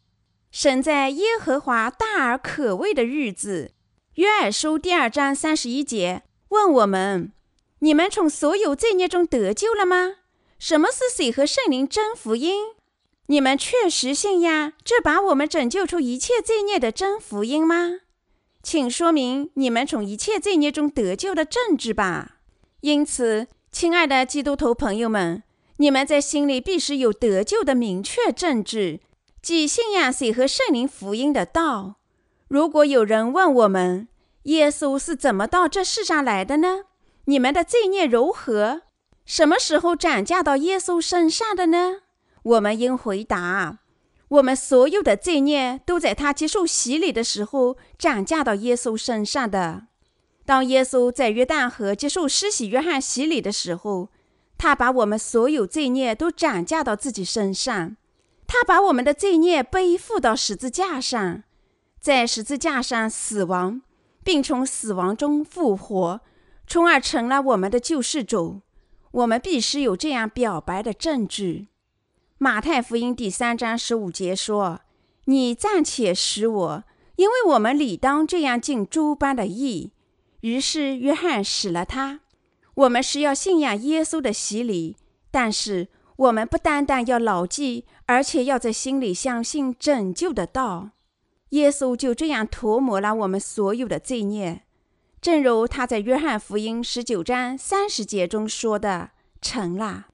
[0.52, 3.72] 神在耶和华大而可畏的日子，
[4.16, 7.32] 约珥书第二章三十一节问我们：
[7.80, 10.16] 你们从所有罪孽中得救了吗？
[10.58, 12.74] 什么是水和圣灵真福音？
[13.28, 18.00] 你们确实信呀这把我们拯救出一切罪孽的真福音吗？
[18.64, 22.38] 请说明你们从一切罪孽中得救的证据吧。
[22.82, 25.44] 因此，亲爱的基督徒朋友们，
[25.78, 29.02] 你们在心里必须有得救的明确证据。
[29.42, 31.96] 即信仰水和圣灵福音的道。
[32.48, 34.08] 如果有人问我们，
[34.44, 36.82] 耶稣是怎么到这世上来的呢？
[37.26, 38.82] 你们的罪孽如何？
[39.26, 42.02] 什么时候转嫁到耶稣身上的呢？
[42.44, 43.80] 我们应回答：
[44.32, 49.88] 我们所有的罪孽都在他接受洗礼的时候转嫁到耶稣身上的。
[50.46, 54.08] 当耶稣在约旦河接受施洗约翰洗礼的时候，
[54.58, 57.98] 他把我们所有罪孽都转嫁到自己身上。
[58.48, 61.44] 他把我们的罪孽背负到十字架上，
[62.00, 63.82] 在十字架上死亡，
[64.24, 66.22] 并从死亡中复活，
[66.66, 68.62] 从而成了我们的救世主。
[69.12, 71.68] 我们必须有这样表白的证据。
[72.44, 74.82] 马太福音第三章十五节说
[75.26, 76.84] ：“你暂且使我，
[77.16, 79.92] 因为我们理当这样尽诸般的义。”
[80.42, 82.22] 于是约翰使了他。
[82.74, 84.98] 我们是要信仰耶稣的洗礼，
[85.30, 85.90] 但是。
[86.18, 90.90] 我们不单单要牢记，而且要在心里相信拯救的道。
[91.50, 94.64] 耶稣就这样涂抹了我们所有的罪孽，
[95.20, 99.12] 正如他在约翰福音十九章三十节中说的
[99.42, 100.08] ：“成了。”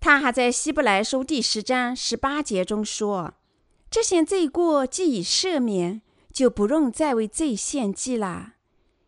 [0.00, 3.34] 他还在希伯来书第十章十八节中说
[3.90, 8.54] ：“这些罪过既已赦免，就不用再为罪献祭了，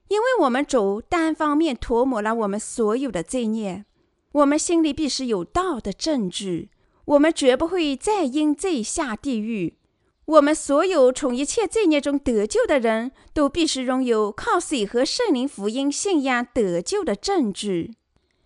[0.08, 3.84] 因为我们主单方面涂抹了我们所有的罪孽。”
[4.32, 6.70] 我们心里必须有道的证据，
[7.04, 9.76] 我们绝不会再因罪下地狱。
[10.24, 17.96] 我们所有从一切罪孽中得救的人都必须拥有靠水和圣灵福音信仰得救的证据，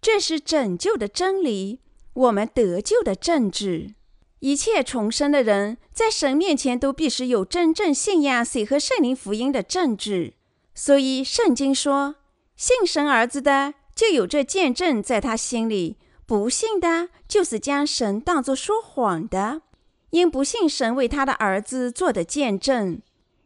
[0.01, 1.81] 这是拯救的真理，
[2.15, 3.95] 我们得救的证据。
[4.41, 10.35] 一切重生的人在神面前都必须有真正信仰水和圣灵福音的证据。
[10.75, 12.17] 所以圣经说
[12.57, 19.63] ：“信神儿子的。”就有这见证在他心里，不信的，就是将神当作说谎的，
[20.11, 23.01] 因不信神为他的儿子做的见证。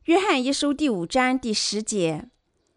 [0.04, 2.30] 约翰一书第五章第十节，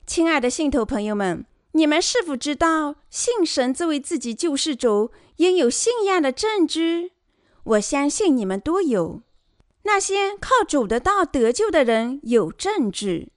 [0.06, 5.12] 亲爱的信徒朋友们，你们是否知道信神作为自己救世主
[5.42, 7.14] 应有信仰的证据？
[7.64, 9.24] 我相信你们都有。
[9.84, 13.32] 那些靠主的道得救的人有证据，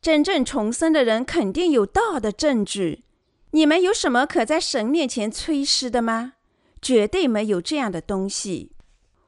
[0.00, 3.02] 真正重生的人肯定有道的证据。
[3.50, 6.34] 你们有什么可在神面前吹嘘的吗？
[6.80, 8.70] 绝对没有这样的东西。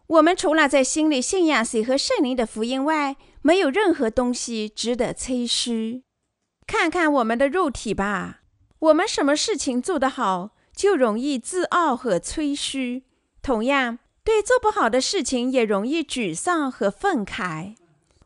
[0.07, 6.05] 我们除了在心里信仰谁和圣灵的福音外，没有任何东西值得吹嘘。
[6.69, 8.43] 看看我们的肉体吧，
[8.79, 13.03] 我们什么事情做得好，就容易自傲和吹嘘；
[13.43, 17.75] 同样，对做不好的事情也容易沮丧和愤慨。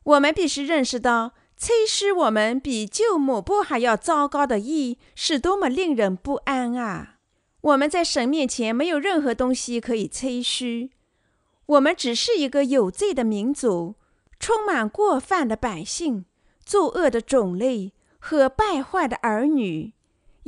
[0.02, 1.32] 我们必须认识到。
[1.58, 7.14] 吹嘘我们比旧抹布还要糟糕的意，是多么令人不安啊！
[7.62, 10.90] 我们在神面前没有任何东西可以吹嘘，
[11.64, 13.94] 我们只是一个有罪的民族，
[14.38, 16.26] 充满过犯的百姓，
[16.62, 19.94] 作恶的种类和败坏的儿女。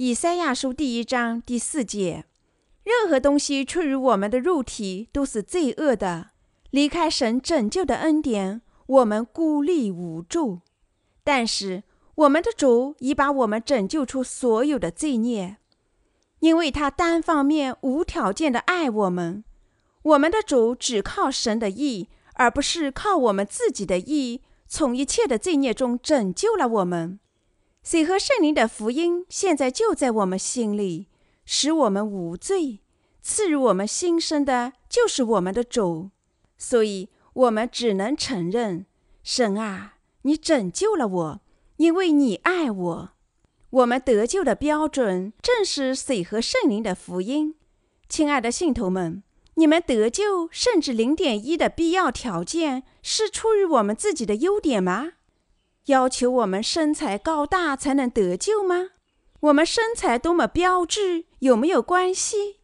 [0.01, 2.25] 以赛亚书第一章第四节：
[2.85, 6.31] 任何东西出于我们的肉体都是罪恶的。
[6.71, 10.61] 离开神拯救的恩典，我们孤立无助。
[11.25, 11.83] 但是，
[12.15, 15.57] 我们的主已把我们拯救出所有的罪孽，
[16.39, 19.43] 因为他单方面无条件的爱我们。
[20.03, 27.19] 我们的主只靠神的意，而不是靠我们自己的意，从一切的罪孽中拯救了我们。
[27.91, 31.07] 水和圣灵的福音现在就在我们心里，
[31.47, 32.81] 使我们无罪。
[33.23, 36.11] 赐予我们新生的就是我们的主，
[36.59, 38.85] 所以我们只能承认：
[39.23, 39.95] 神啊。
[40.21, 41.41] 你拯救了我，
[41.79, 43.11] 因为你爱我。
[43.71, 47.55] 我们得救的标准正是水和圣灵的福音。
[48.07, 49.23] 亲爱的信徒们，
[49.55, 55.13] 你们得救甚至零点一的必要条件是出于我们自己的优点吗？
[55.89, 58.91] 要求我们身材高大才能得救吗？
[59.41, 62.57] 我们身材多么标致有没有关系？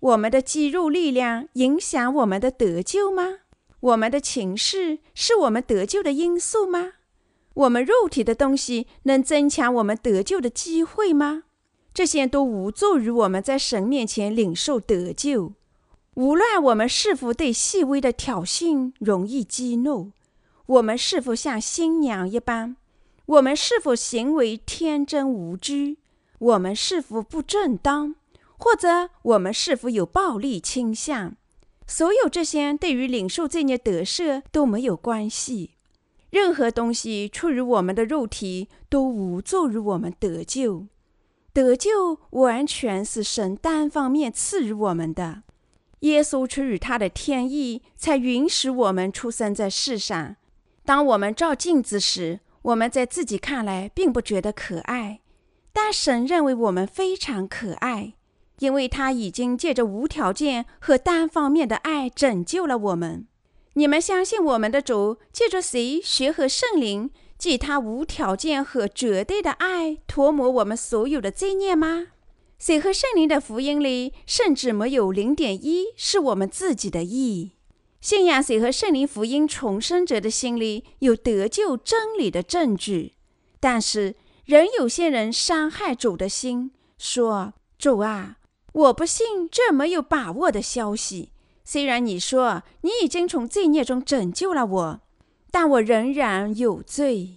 [0.00, 3.40] 我们的肌肉力量影响我们的得救吗？
[3.80, 6.92] 我们的情势是我们得救的因素吗？
[7.52, 11.42] 我们肉体的东西能增强我们得救的机会吗？
[11.92, 15.52] 这些都无助于我们在神面前领受得救。
[16.14, 20.12] 无论我们是否对细微的挑衅容易激怒，
[20.70, 22.76] 我们是否像新娘一般，
[23.26, 25.96] 我们是否行为天真无知，
[26.38, 28.14] 我们是否不正当，
[28.56, 31.34] 或者我们是否有暴力倾向，
[31.88, 35.72] 所有这些对于领受这孽得赦都没有关系。
[36.30, 40.86] 任何东西出于我们的肉体，都无助于我们得救。
[41.52, 45.42] 得救完全是神单方面赐予我们的。
[46.00, 50.36] 耶稣出于他的天意，才允许我们出生在世上。
[50.84, 55.20] 当我们照镜子时，我们在自己看来并不觉得可爱，
[55.72, 58.14] 但神认为我们非常可爱，
[58.58, 63.26] 因为他已经借着无条件和单方面的爱拯救了我们。
[63.74, 72.08] 你们相信我们的主借着谁学和圣灵，借他无条件和绝对的爱，涂抹我们所有的罪孽吗？
[72.58, 77.52] 谁和圣灵的福音里，甚至没有零点一是我们自己的意。
[78.00, 83.14] 信仰谁和圣灵福音重生者的心里有得救真理的证据，
[83.60, 84.14] 但是
[84.46, 88.38] 仍有些人伤害主的心，说：“主啊，
[88.72, 91.32] 我不信这没有把握的消息。”
[91.62, 95.00] 虽然你说你已经从罪孽中拯救了我，
[95.50, 97.36] 但我仍然有罪。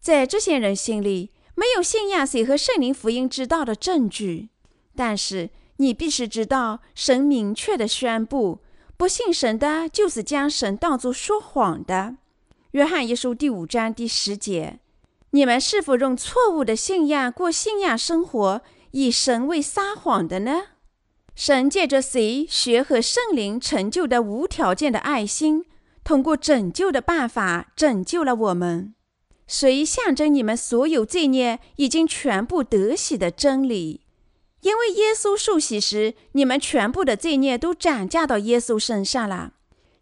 [0.00, 4.50] 在这些人心里，没有信仰谁和圣灵福音之道的证据。
[4.94, 8.60] 但是你必须知道，神明确的宣布：
[8.98, 12.16] 不信神的，就是将神当作说谎的。
[12.70, 14.80] 约翰一书第五章第十节。
[15.30, 20.62] 你们是否用错误的信仰过信仰生活，以神为撒谎的呢？
[21.34, 25.66] 神借着谁学和圣灵成就的无条件的爱心，
[26.02, 28.94] 通过拯救的办法拯救了我们。
[29.46, 34.05] 谁象征你们所有罪孽已经全部得洗的真理？
[34.66, 39.52] 因为耶稣受洗时，你们全部的罪孽都转嫁到耶稣身上了。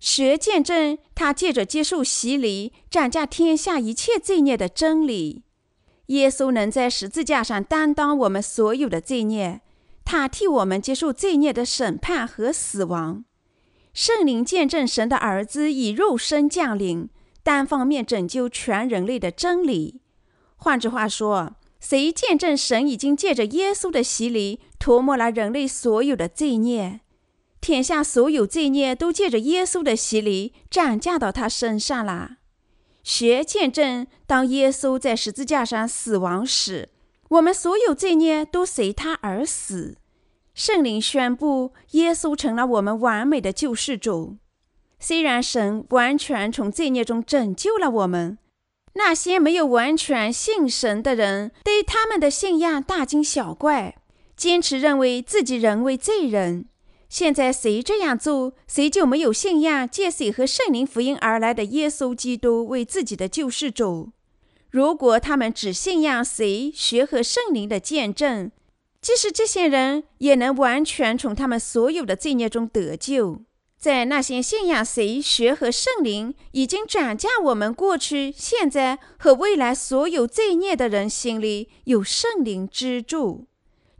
[0.01, 5.43] 学见证他借着接受洗礼，转嫁天下一切罪孽的真理。
[6.07, 9.61] 耶稣能在十字架上担当我们所有的罪孽。
[10.03, 13.23] 他替我们接受罪孽的审判和死亡。
[13.93, 17.11] 圣灵见证神的儿子以肉身降临，
[17.43, 20.01] 单方面拯救全人类的真理。
[20.57, 21.55] 换句话说，
[21.87, 27.01] 谁见证神已经借着耶稣的洗礼涂抹了人类所有的罪孽？
[27.61, 32.39] 天下所有罪孽都借着耶稣的洗礼涨价到他身上了。
[33.03, 36.89] 学见证，当耶稣在十字架上死亡时。
[37.29, 39.99] 我们所有罪孽都随他而死。
[40.55, 44.39] 圣灵宣布，耶稣成了我们完美的救世主。
[44.99, 48.39] 虽然神完全从罪孽中拯救了我们，
[48.95, 53.97] 那些没有完全信神的人，对他们的信仰大惊小怪，
[54.37, 56.67] 坚持认为自己仍为罪人。
[57.09, 64.11] 现在谁这样做，谁就没有信仰借水和圣灵福音而来的耶稣基督为自己的救世主。
[64.71, 68.51] 如果他们只信仰谁学和圣灵的见证，
[69.01, 73.43] 即使这些人也能完全从他们所有的罪孽中得救。
[73.85, 83.47] 在那些信仰谁学和圣灵已经转嫁我们过去、现在和未来所有罪孽的人心里，有圣灵之助。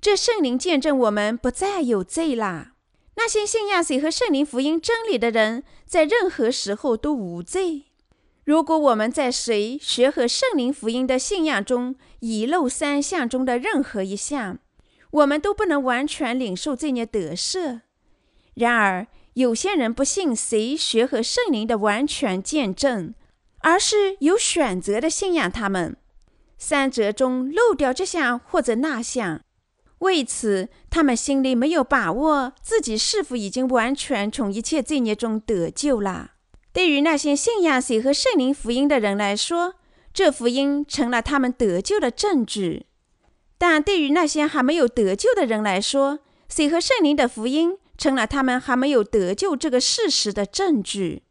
[0.01, 2.73] 这圣灵见证我们不再有罪啦。
[3.17, 7.83] 那些信仰谁和圣灵福音真理的人，在任何时候都无罪。
[8.45, 14.59] 如果我们在谁学和圣灵福音的信仰中遗漏三项中的任何一项，
[15.11, 17.81] 我们都不能完全领受罪孽得赦。
[18.55, 23.15] 然而，有些人不信谁学和圣灵的完全见证，
[23.59, 25.97] 而是有选择的信仰他们。
[26.57, 29.41] 三者中漏掉这项或者那项，
[29.99, 36.31] 为此他们心里没有把握自己是否已经完全从一切罪孽中得救了。
[36.73, 39.75] 对于那些信仰谁和圣灵福音的人来说，
[40.13, 42.87] 这福音成了他们得救的证据；
[43.59, 47.79] 但对于那些还没有得救的人来说，谁和圣灵的福音。
[47.97, 51.23] 成了他们还没有得救这个事实的证据。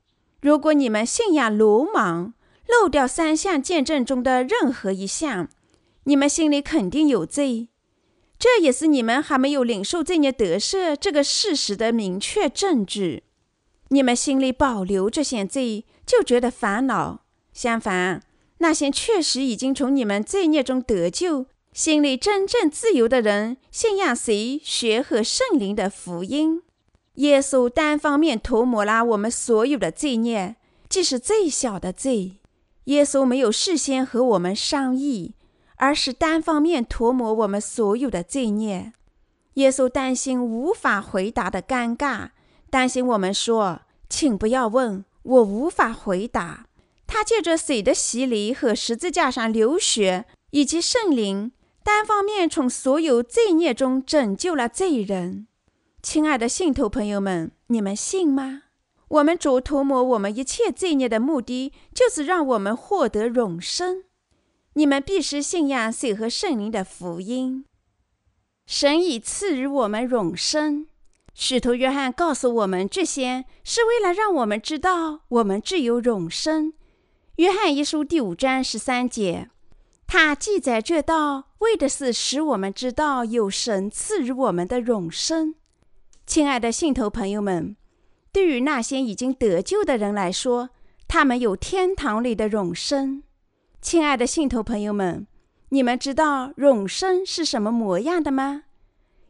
[0.41, 2.33] 如果你们信仰鲁莽，
[2.67, 5.49] 漏掉三项见证中的任何一项，
[6.05, 7.69] 你们心里肯定有罪。
[8.39, 13.23] 这也是你们还没有领受罪孽得赦这个事实的明确证据。
[13.89, 17.21] 你们心里保留这些罪，就觉得烦恼；
[17.53, 18.21] 相反，
[18.57, 21.45] 那些确实已经从你们罪孽中得救。
[21.73, 26.61] 心里真正自由的人，信仰谁学和圣灵的福音。
[27.15, 30.55] 耶稣单方面涂抹了我们所有的罪孽，
[30.87, 32.37] 即是最小的罪。
[32.85, 35.33] 耶稣没有事先和我们商议，
[35.77, 38.93] 而是单方面涂抹我们所有的罪孽。
[39.55, 42.29] 耶稣担心无法回答的尴尬，
[42.69, 46.67] 担心我们说：“请不要问，我无法回答。”
[47.07, 51.51] 他借着水的洗礼和十字架上流血，以及圣灵。
[51.83, 55.47] 单方面从所有罪孽中拯救了罪人，
[56.01, 58.63] 亲爱的信徒朋友们，你们信吗？
[59.09, 64.03] 我们主涂抹我们一切罪孽的目的，就是让我们获得永生。
[64.75, 67.65] 你们必须信仰水和圣灵的福音。
[68.65, 70.87] 神已赐予我们永生。
[71.35, 76.73] 使徒约翰告诉我们这些，是为了让我们知道我们自有永生。
[77.35, 79.49] 约翰一书第五章十三节。
[80.15, 85.55] 他记载这道，为的是使我们知道有神赐予我们的永生。
[86.27, 87.75] 亲爱的信徒朋友们，
[88.31, 90.69] 对于那些已经得救的人来说，
[91.07, 93.23] 他们有天堂里的永生。
[93.81, 95.25] 亲爱的信徒朋友们，
[95.69, 98.65] 你们知道永生是什么模样的吗？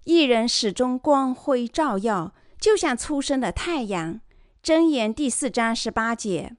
[0.04, 4.20] 一人始终光辉照耀，就像初升的太阳。
[4.62, 6.58] 箴言第四章十八节，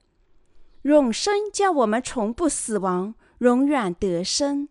[0.81, 3.13] 永生叫我们从不死亡。
[3.39, 4.69] 永远得生，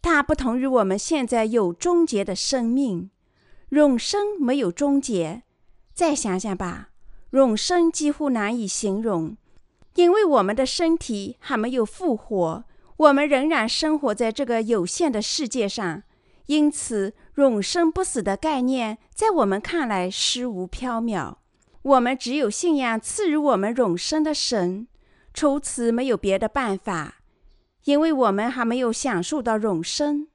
[0.00, 3.10] 它不同于我们现在有终结的生命。
[3.70, 5.42] 永生没有终结。
[5.92, 6.88] 再想想吧，
[7.30, 9.36] 永生几乎难以形容，
[9.94, 12.64] 因为我们的身体还没有复活，
[12.96, 16.02] 我们仍然生活在这个有限的世界上。
[16.46, 21.34] 因此，永生不死的概念在我们看来虚无缥缈。
[21.82, 24.88] 我们只有信仰赐予我们永生的神，
[25.34, 27.17] 除此没有别的办法。
[27.88, 30.28] 因为我们还没有享受到永生，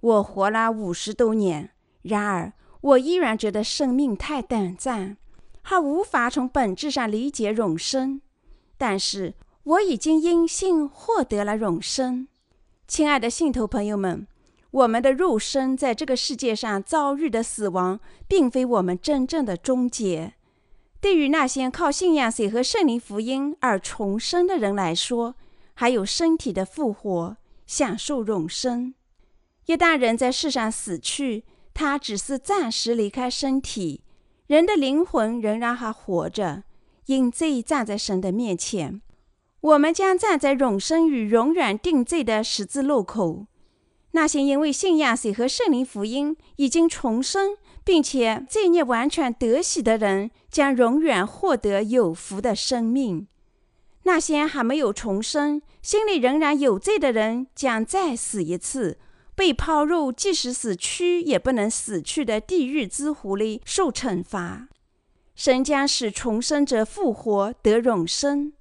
[0.00, 1.68] 我活了五十多年，
[2.00, 5.18] 然而我依然觉得生命太短暂，
[5.60, 8.22] 还无法从本质上理解永生。
[8.78, 9.34] 但是
[9.64, 12.28] 我已经因信获得了永生。
[12.88, 14.26] 亲爱的信徒朋友们，
[14.70, 20.32] 我们的肉身在这个世界上遭遇的死亡，并非我们真正的终结。
[21.02, 25.34] 对于那些靠信仰水和圣灵福音而重生的人来说，
[25.78, 28.94] 还有身体的复活，享受永生。
[29.66, 34.00] 一旦人在世上死去，他只是暂时离开身体，
[34.46, 36.62] 人的灵魂仍然还活着，
[37.04, 39.02] 因罪站在神的面前。
[39.60, 43.46] 我们将站在永生与永远定罪的十字路口。
[44.12, 53.26] 那些因为信仰水和圣灵福音已经重生，并且罪孽完全得洗的人，将永远获得有福的生命。
[54.06, 58.98] 那些还没有重生、心里仍然有罪的人，将再死一次，
[59.34, 64.68] 被抛入即使死去也不能死去的地狱之湖里受惩罚。
[65.34, 68.52] 神将使重生者复活得永生。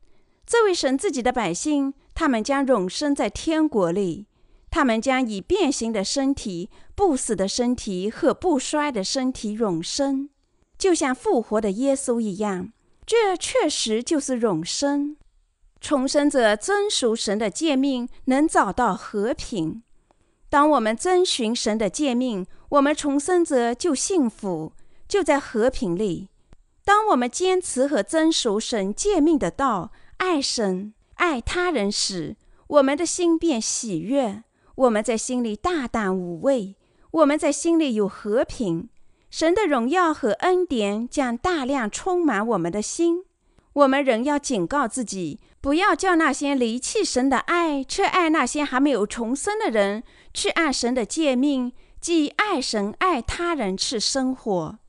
[0.47, 4.25] 作为神自己的百姓，他们将永生在天国里。
[4.71, 10.29] 他们将以变形的身体、不死的身体和不衰的身体永生，
[10.77, 12.73] 就像复活的耶稣一样。
[13.05, 15.15] 这确实就是永生。
[15.87, 19.83] 重生者遵守神的诫命，能找到和平。
[20.49, 24.73] 当我们遵循神的诫命，我们重生者就幸福，
[25.07, 26.29] 就在和平里。
[26.83, 34.43] 当我们坚持和遵守神诫命的道，爱神、爱他人时，我们的心便喜悦。
[34.73, 36.75] 我们在心里大胆无畏，
[37.11, 38.89] 我们在心里有和平。
[39.29, 43.25] 神的荣耀和恩典将大量充满我们的心。
[43.75, 50.01] 我们仍要警告自己，不要叫那些离弃神的爱，却爱那些还没有重生的人，
[50.33, 54.79] 去按神的诫命，即爱神、爱他人去生活。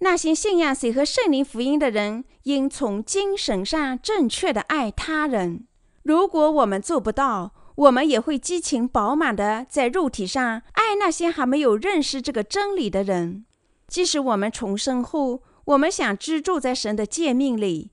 [0.00, 5.68] 那些信仰谁和圣灵福音的人，应从精神上正确的爱他人。
[6.02, 13.44] 如果我们做不到，我们也会激情饱满的在肉体上爱那些还没有认识这个真理的人。
[13.86, 17.92] 即使我们重生后，我们想居住在神的诫命里，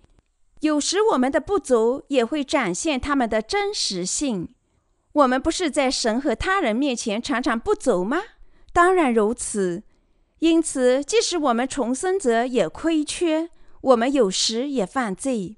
[0.61, 4.49] 有时我们的不足也会展现他们的真实性。
[5.13, 8.21] 我们不是在神和他人面前常常不足吗？
[8.73, 9.83] 当然如此。
[10.39, 13.49] 因此，即使我们重生者也亏缺，
[13.81, 15.57] 我们有时也犯罪。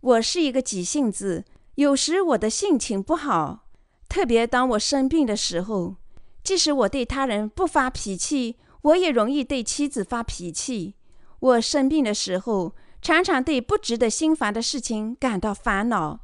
[0.00, 1.44] 我是一个急性子，
[1.74, 3.66] 有时我的性情不好。
[4.08, 5.96] 特别当我生病的时候，
[6.42, 10.94] 即使我对他人不发脾气，我也容易对妻子发脾气。
[11.40, 16.20] 我生病的时候，常常对不值得心烦的事情感到烦恼。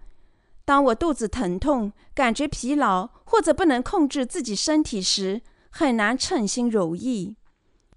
[0.64, 7.36] 当我肚子疼痛、感觉疲劳或者不能控制自己身体时，很难称心如意。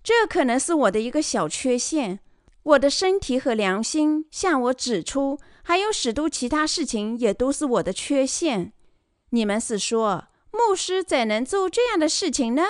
[0.03, 2.19] 这可能是我的一个小缺陷。
[2.63, 8.73] 我的身体和良心向我指出，还有许多其他事情也都是我的缺陷。
[9.29, 12.63] 你们是说，牧师怎能做这样的事情呢？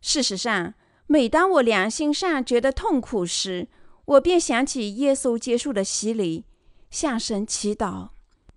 [0.00, 0.74] 事实上，
[1.06, 3.68] 每当我良心上觉得痛苦时，
[4.06, 6.44] 我便想起耶稣接受的洗礼，
[6.90, 8.10] 向神祈祷：“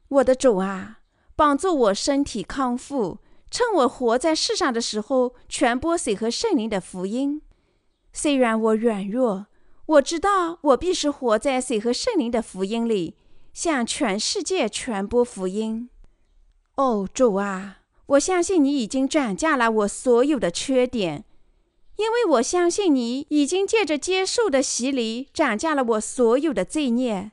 [0.09, 0.99] 我的主啊，
[1.35, 3.19] 帮助我身体康复，
[3.49, 7.41] 趁我活在世上的时候，传播水和圣灵的福音。
[8.11, 9.47] 虽然我软弱，
[9.85, 13.15] 我知道我必是活在水和圣灵的福音里，
[13.53, 15.89] 向全世界传播福音。”
[16.75, 21.23] 哦，主啊，我相信你已经转嫁了我所有的缺点，
[21.97, 27.31] 因为我相信你已经借着接受的洗礼转嫁了我所有的罪孽。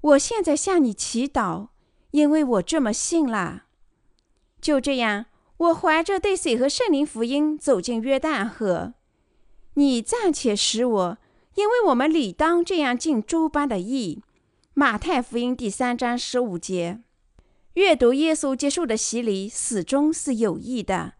[0.00, 1.68] 我现在向你祈祷，
[2.10, 3.64] 因为我这么信了。
[4.60, 5.26] 就这样，
[5.56, 8.94] 我怀着对水和圣灵福音走进约旦河。
[9.74, 11.18] 你暂且使我，
[11.54, 14.22] 因为我们理当这样尽诸般的义。
[14.74, 17.00] 马太福音第三章十五节。
[17.74, 21.14] 阅读耶稣接受的洗礼，始终是有益的。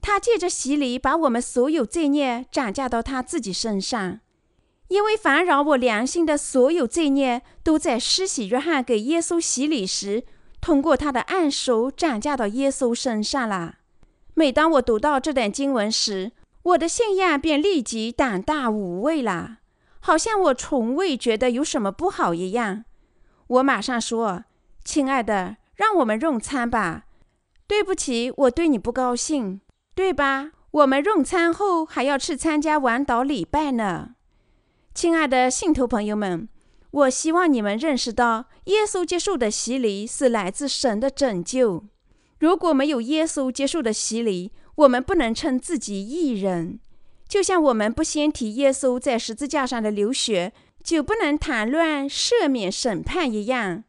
[0.00, 4.20] 他借着洗礼，把我们所有罪孽转嫁到他自己身上，
[4.88, 10.24] 因为烦扰我良心的所有罪孽，都在施洗约翰给耶稣洗礼时，
[10.60, 13.76] 通过他的暗手转嫁到耶稣身上了。
[14.34, 16.32] 每当我读到这段经文时，
[16.62, 19.58] 我的信仰便立即胆大无畏了，
[20.00, 22.84] 好像我从未觉得有什么不好一样。
[23.46, 24.44] 我马上说
[24.84, 27.04] ：“亲爱的。”让我们用餐吧。
[27.68, 29.60] 对不起，我对你不高兴，
[29.98, 30.52] 对吧？
[30.70, 34.10] 我们用餐后还要去参加晚祷礼拜呢。
[34.94, 36.48] 亲爱的信徒朋友们，
[36.92, 41.82] 我希望你们认识到，耶稣接受的洗礼是来自神的拯救。
[42.38, 46.78] 如果没有耶稣接受的洗礼，我们不能称自己义人。
[47.26, 50.52] 就像我们不先提耶稣在十字架上的流血，
[50.84, 53.82] 就不能谈论赦免审判一样。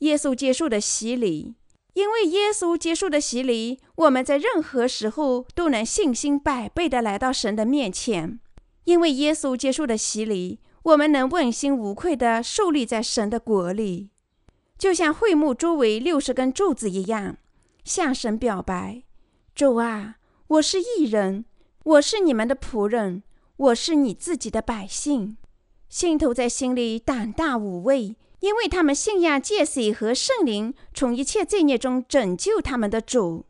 [0.00, 1.54] 耶稣接受的洗礼，
[1.94, 8.38] 因为耶稣接受的洗礼，我们在任何时候都能信心百倍的来到神的面前。
[8.84, 14.10] 因为耶稣接受的洗礼，我们能问心无愧的受立在神的国里，
[14.76, 17.38] 就像会幕周围六十根柱子一样，
[17.84, 19.04] 向神表白
[19.54, 20.16] ：“主啊，
[20.48, 21.44] 我是异人，
[21.84, 23.22] 我是你们的仆人，
[23.56, 25.36] 我是你自己的百姓。”
[25.88, 28.16] 信徒在心里胆大无畏。
[28.44, 33.46] 因为他们信仰借水和圣灵从一切罪孽中拯救他们的主，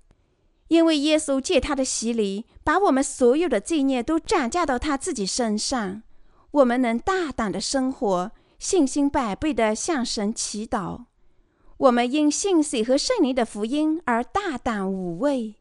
[0.68, 6.05] 因为耶稣借他的洗礼把我们所有的罪孽都转嫁到他自己身上，
[6.53, 8.30] 我们能大胆的生活，
[8.61, 11.07] 信心百倍的向神祈祷。
[11.76, 15.57] 我们因信水和圣灵的福音而大胆无畏。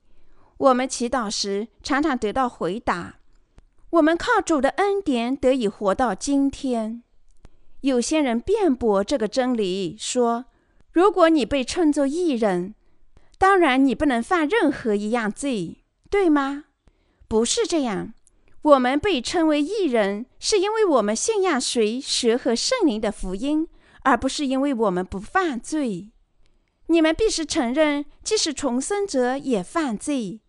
[0.57, 3.15] 我们祈祷时常常得到回答。
[3.89, 7.01] 我们靠主的恩典得以活到今天。
[7.83, 10.45] 有些人辩驳这个真理，说：
[10.93, 12.75] 如果你被称作艺人，
[13.37, 16.63] 当然你不能犯任何一样罪，对吗？
[17.27, 18.13] 不是这样。
[18.61, 23.67] 我们被称为艺人，是因为我们信仰谁、蛇和圣灵的福音，
[24.03, 26.09] 而不是因为我们不犯罪。
[26.87, 30.39] 你们必须承认，即使重生者也犯罪。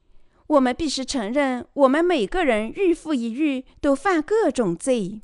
[0.46, 5.22] 我们必须承认，我们每个人日复一日都犯各种罪。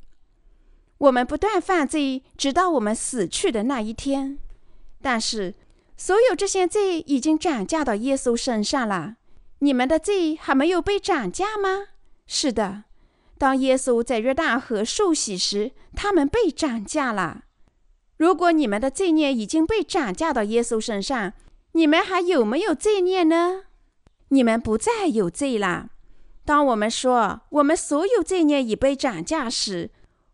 [1.01, 4.37] 我们不断犯罪，直到我们死去的那一天。
[5.01, 5.55] 但是，
[5.97, 9.15] 所有这些罪已经转嫁到耶稣身上了。
[9.59, 11.87] 你们的罪还没有被转嫁吗？
[12.27, 12.83] 是的，
[13.39, 17.45] 当耶稣在约旦河受洗时，他们被斩价了。
[18.17, 21.33] 如果你们的罪孽已经被斩价到耶稣身上，
[21.71, 23.63] 你们还有没有罪孽呢？
[24.27, 25.89] 你们不再有罪了。
[26.45, 29.89] 当我们说我们所有罪孽已被斩价时，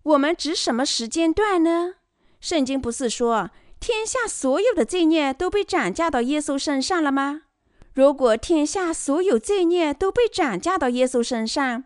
[0.08, 1.96] 我们指什么时间段呢？
[2.40, 7.42] 圣经不是说天下所有的罪孽都被斩价到耶稣身上了吗？
[7.94, 11.84] 如果天下所有罪孽都被转嫁到耶稣身上，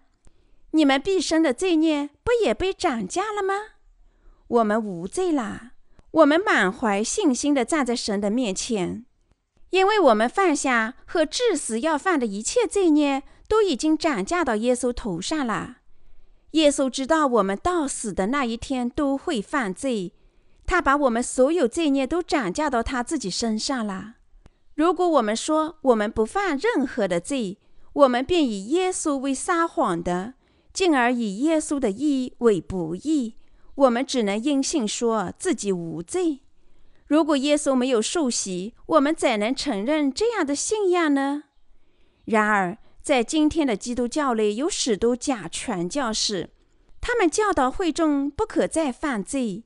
[0.71, 3.55] 你们毕生的罪孽不也被涨价了吗？
[4.47, 5.71] 我们无罪啦！
[6.11, 9.03] 我们满怀信心地站在神的面前，
[9.71, 15.77] 因为我们犯下和至死要犯的一切罪孽都已经涨价到耶稣头上了。
[16.51, 20.13] 耶稣知道我们到死的那一天都会犯罪，
[20.65, 24.15] 他把我们所有罪孽都转嫁到他自己身上了。
[24.75, 27.57] 如果我们说我们不犯任何的罪，
[27.93, 30.33] 我们便以耶稣为撒谎的，
[30.73, 33.35] 进而以耶稣的义为不义。
[33.75, 36.41] 我们只能因信说自己无罪。
[37.07, 41.43] 如果耶稣没有受洗，我们怎能承认这样的信仰呢？
[42.25, 46.49] 然而，在今天的基督教里，有许多假传教士，
[46.99, 49.63] 他们教导会众不可再犯罪。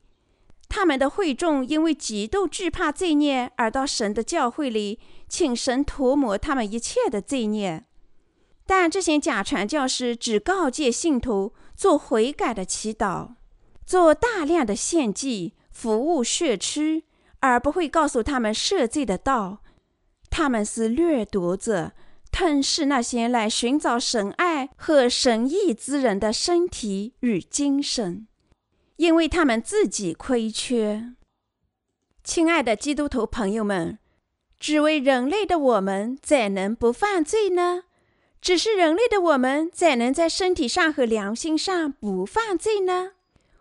[0.68, 7.84] 他们的会众因为极度惧怕罪孽，而到神的教会里请神涂抹他们一切的罪孽。
[8.66, 13.34] 但这些假传教士只告诫信徒做悔改的祈祷，
[13.84, 17.04] 做大量的献祭、服务血区，
[17.40, 19.58] 而不会告诉他们赦罪的道。
[20.30, 21.92] 他们是掠夺者，
[22.30, 28.26] 吞噬那些来寻找神爱和神意之人的身体与精神。
[28.96, 31.14] 因为他们自己亏缺，
[32.24, 33.98] 亲爱的基督徒朋友们，
[34.58, 37.82] 只为人类的我们怎能不犯罪呢？
[38.40, 43.12] 只是人类的我们怎能在身体上和良心上不犯罪呢？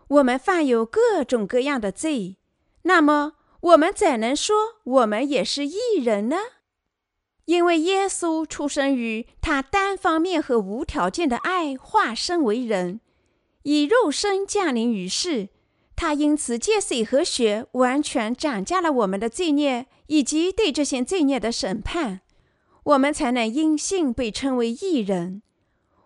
[0.08, 2.38] 我们犯有各种各样的罪，
[2.84, 6.38] 那么我们怎能说我们也是异人呢？
[7.46, 13.00] 因为耶稣出生于他单方面和无条件的爱，化身为人。
[13.64, 15.50] 以肉身降临于世，
[15.96, 22.22] 他因此借水和血完全斩价了我们的罪孽，以及对这些罪孽的审判，
[22.84, 25.42] 我们才能因信被称为义人。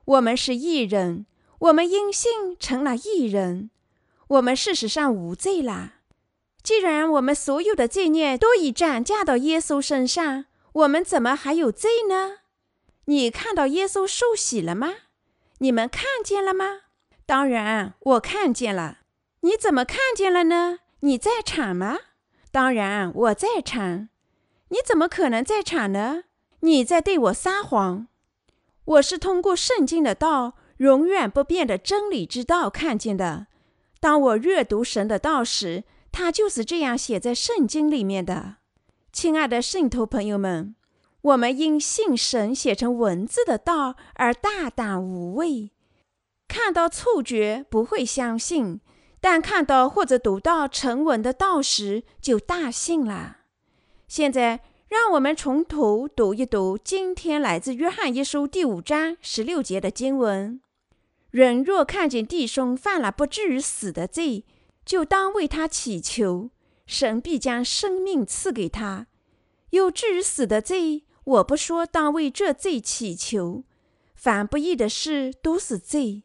[0.06, 1.26] 我们是义人，
[1.60, 3.70] 我们因信成了义人，
[4.28, 5.96] 我们事实上无罪啦。
[6.62, 10.46] 既然我们所有的罪孽都已斩价到耶稣身上，
[10.80, 12.38] 我们怎么还有罪呢？
[13.06, 14.94] 你看到耶稣受洗了吗？
[15.58, 16.84] 你们看见了吗？
[17.26, 19.00] 当然，我看见了。
[19.42, 20.80] 你怎么看见了呢？
[21.02, 21.98] 你在场吗？
[22.52, 24.08] 当然，我在场。
[24.70, 26.24] 你怎么可能在场呢？
[26.62, 28.08] 你在对我撒谎。
[28.86, 33.48] 我是通过圣经的道，永远不变的真理之道看见的。
[34.00, 38.59] 当我阅读神的道时，它就是这样写在圣经里面的。
[39.12, 40.76] 亲爱的信徒朋友们，
[41.22, 45.72] 我们因信神写成文字的道而大胆无畏。
[46.48, 48.80] 看到错觉不会相信，
[49.20, 53.38] 但看到或者读到成文的道时就大信了。
[54.08, 60.62] 现在，让我们从头读一读今天来自约翰一书第五章十六节的经文：
[61.32, 64.46] 人若看见弟兄犯了不至于死的罪，
[64.86, 66.52] 就当为他祈求，
[66.90, 69.06] 神必将生命赐给他；
[69.70, 73.64] 有至于死的罪，我不说当为这罪祈求。
[74.16, 76.24] 凡不义的事都是罪。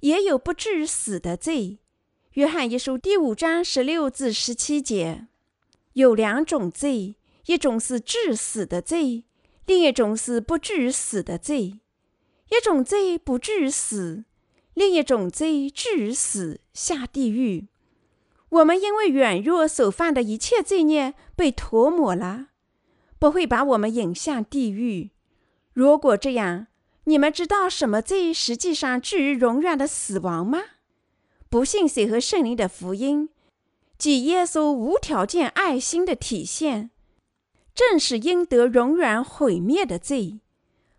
[0.00, 1.54] 也有不至于死的罪，
[2.32, 5.28] 《约翰一书》第五章十六至十七节，
[5.94, 9.24] 有两种罪，一种是致死的罪，
[9.64, 11.80] 另一种是不至于死的罪。
[12.50, 14.24] 一种罪不至于死，
[14.74, 17.68] 另一种罪至于死，下地狱。
[18.52, 22.48] 我们因为软弱所犯的一切罪孽被涂抹了，
[23.18, 25.10] 不会把我们引向地狱。
[25.72, 26.66] 如果这样，
[27.04, 30.60] 你们知道什么罪实际上至于永远的死亡吗？
[31.48, 33.30] 不信谁和圣灵的福音，
[33.96, 36.90] 即耶稣无条件爱心的体现，
[37.74, 40.40] 正是应得永远毁灭的罪。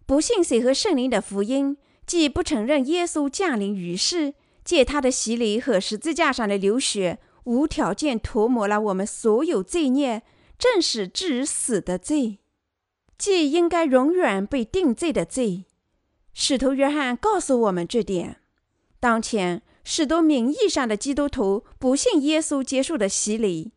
[0.08, 1.78] 不信谁和圣灵的福音，
[2.08, 4.34] 既不承认耶稣降临于世，
[4.66, 10.24] 借他的洗礼和十字架上的流血，无条件涂抹了我们所有罪孽，
[10.58, 12.40] 正是致死的罪，
[13.18, 15.66] 即应该永远被定罪的罪。
[16.34, 18.38] 使徒约翰告诉我们这点。
[19.00, 23.74] 当前，许多名义上的基督徒不信耶稣接受的洗礼，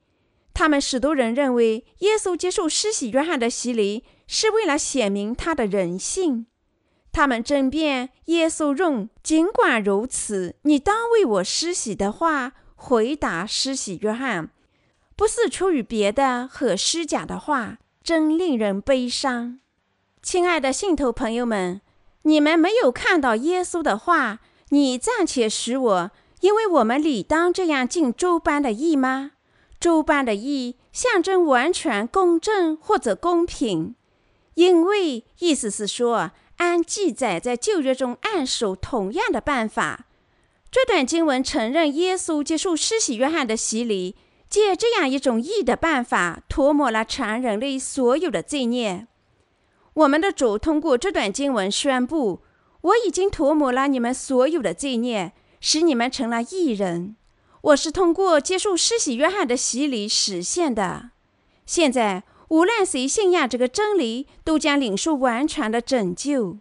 [0.55, 6.47] 他们许多人认为耶稣接受施洗约翰的洗礼是为了显明他的人性。
[7.13, 14.51] 他们争辩耶稣用“尽管如此，你当为我施洗”的话回答施洗约翰，
[15.17, 19.59] 不是出于别的和虚假的话，真令人悲伤。
[20.23, 21.81] 亲爱的信徒朋友们。
[22.23, 26.11] 你们没有看到耶稣的话，你暂且使我，
[26.41, 29.31] 因为我们理当这样尽周班的义吗？
[29.79, 33.95] 周班的义象征完全公正或者公平，
[34.55, 40.06] 因为意思是说，按记载在旧约中按守同样的办法。
[40.71, 44.15] 这段经文承认耶稣接受施洗约翰的洗礼，
[44.49, 49.07] 借这样一种义的办法，涂抹了全人类所有的罪孽。
[49.95, 52.43] 我们的主通过这段经文宣布
[52.83, 57.17] ：“我已经涂抹了你们所有的罪孽，使你们成了义人。
[57.63, 61.11] 我是通过接受施洗约翰的洗礼实现的。
[61.65, 66.59] 现在，无论谁信仰这个真理，都将领受完全的拯救。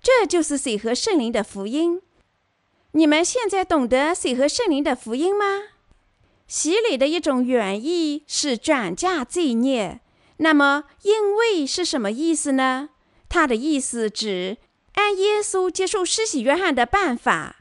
[0.00, 2.00] 这就是水和圣灵的福音。
[2.92, 5.44] 你们现在懂得水和圣灵的福音吗？
[6.46, 10.00] 洗礼的一种原意是转嫁罪孽。”
[10.42, 12.88] 那么，因为是什么意思呢？
[13.28, 14.56] 他的意思指
[14.94, 17.56] 按耶稣接受施洗约翰的办法。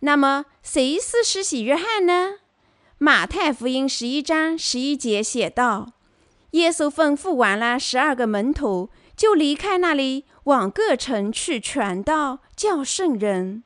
[0.00, 2.38] 那么，谁是施洗约翰呢？
[2.98, 5.92] 马太福音十一章十一节写道
[6.52, 13.62] ：“耶稣吩咐完了十二个门徒，就离开那里，往各城去传道，叫圣人。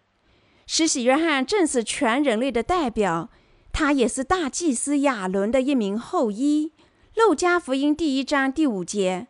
[0.67, 3.31] 施洗约翰正是全人类的代表，
[3.73, 6.73] 他也是大祭司亚伦的一名后裔。”
[7.14, 9.29] 路加福音第一章第五节，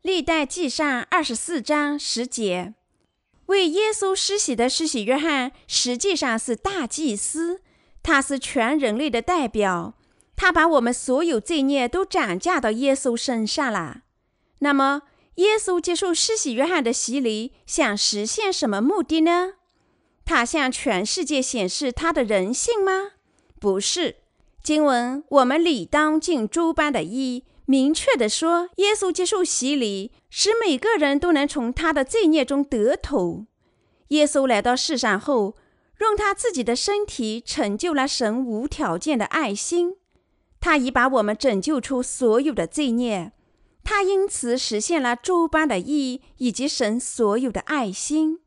[0.00, 2.72] 历代记上二十四章十节，
[3.46, 7.60] 为耶稣施洗的施洗约翰实际上是大祭司，
[8.02, 9.92] 他是全人类的代表，
[10.36, 14.04] 他把我们所有罪孽都转嫁到耶稣身上了。
[14.60, 15.02] 那么，
[15.34, 19.52] 耶稣接受施洗约翰的洗礼，想实现什么目的呢？
[20.28, 23.12] 他向全世界显示他的人性吗？
[23.58, 24.16] 不是。
[24.62, 33.46] 经文，我们理当尽诸般的义，明确的说，耶稣接受洗礼，使每个人都能从他的罪孽中得脱。
[34.08, 35.56] 耶稣来到世上后，
[36.00, 39.94] 用他自己的身体成就了神无条件的爱心。
[40.60, 43.32] 他已把我们拯救出所有的罪孽，
[43.82, 48.40] 他因此实现了诸般的义以及神所有的爱心。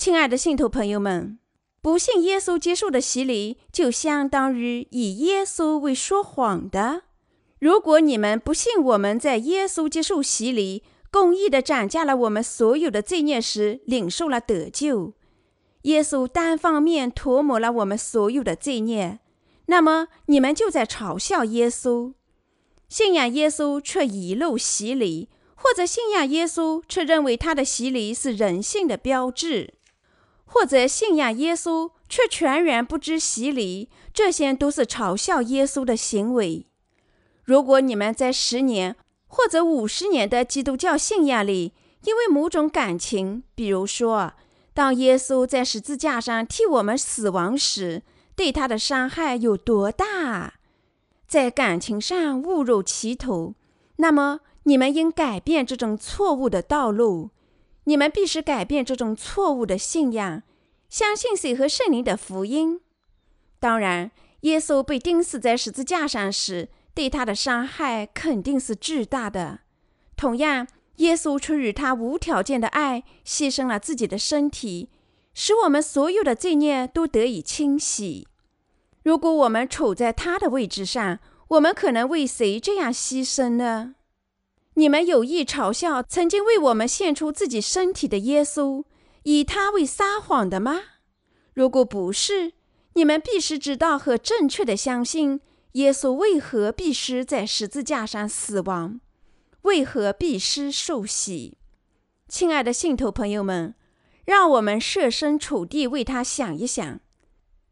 [0.00, 1.38] 亲爱的信徒朋友们。
[1.82, 7.02] 不信耶稣接受的洗礼，就相当于以耶稣为说谎的。
[7.58, 15.12] 如果你们不信我们在耶稣接受洗礼、公义的斩价了我们所有的罪孽时领受了得救，
[15.82, 19.20] 耶稣单方面涂抹了我们所有的罪孽，
[19.66, 22.14] 那么你们就在嘲笑耶稣。
[22.88, 29.74] 信仰耶稣却遗漏洗礼，或者信仰耶稣却认为他的洗礼是人性的标志。
[30.52, 36.66] 或者信仰耶稣却全然不知洗礼，这些都是嘲笑耶稣的行为。
[37.44, 38.96] 如果你们在十年
[39.28, 41.72] 或者五十年的基督教信仰里，
[42.02, 44.32] 因为某种感情，比如说，
[44.74, 48.02] 当耶稣在十字架上替我们死亡时，
[48.34, 50.54] 对他的伤害有多大，
[51.28, 53.54] 在感情上误入歧途，
[53.98, 57.30] 那么你们应改变这种错误的道路。
[57.90, 60.44] 你们必须改变这种错误的信仰，
[60.88, 62.80] 相信水和圣灵的福音。
[63.58, 64.12] 当然，
[64.42, 69.62] 耶稣被钉死在十字架上时，对他的伤害肯定是巨大的。
[70.16, 70.68] 同样，
[70.98, 74.88] 耶稣出于他无条件的爱，牺牲了自己的身体，
[75.34, 78.28] 使我们所有的罪孽都得以清洗。
[79.02, 81.18] 如果我们处在他的位置上，
[81.48, 83.96] 我们可能为谁这样牺牲呢？
[84.80, 88.82] 你们有意嘲笑曾经为我们献出自己身体的耶稣，
[89.24, 90.80] 以他为撒谎的吗？
[91.52, 92.54] 如果不是，
[92.94, 99.00] 你们必须知道和正确的相信耶稣为何必须在十字架上死亡，
[99.62, 101.58] 为何必须受洗。
[102.26, 103.74] 亲爱的信徒朋友们，
[104.24, 107.00] 让我们设身处地为他想一想：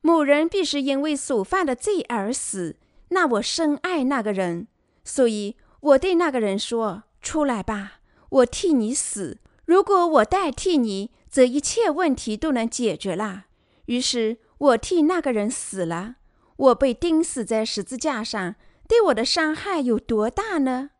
[0.02, 2.76] 某人必须因为所犯的罪而死，
[3.08, 4.68] 那我深爱那个人，
[5.02, 8.00] 所以我对那个人说：“出来吧，
[8.30, 9.38] 我替你死。
[9.64, 13.46] 如果我代替你，则一切问题都能解决了。”
[13.86, 16.16] 于是，我替那个人死了。
[16.56, 18.56] 我被钉死在十字架上，
[18.88, 20.90] 对我的伤害有多大呢？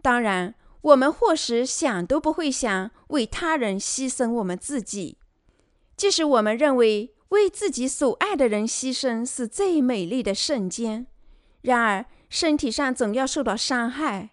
[0.00, 5.18] 当然，我们或许想都不会想为他人牺牲我们自己，
[5.96, 11.06] 即使我们认为为自己所爱的人牺牲是最美丽的瞬间。
[11.62, 12.06] 然而，
[12.36, 14.28] 身体上总要受到伤害。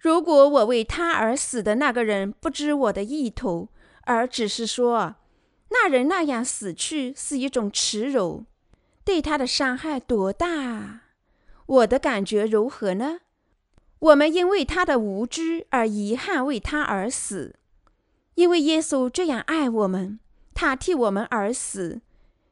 [0.00, 3.68] 如果我为他而死的那个人不知我的意图，
[4.00, 5.14] 而只是说
[5.68, 8.46] 那人那样死去是一种耻辱。
[9.04, 11.02] 对他的伤害多大啊！
[11.66, 13.20] 我的感觉如何呢？
[14.00, 17.54] 我们因为他的无知而遗憾为他而死，
[18.34, 20.18] 因为耶稣这样爱我们，
[20.52, 22.00] 他替我们而死。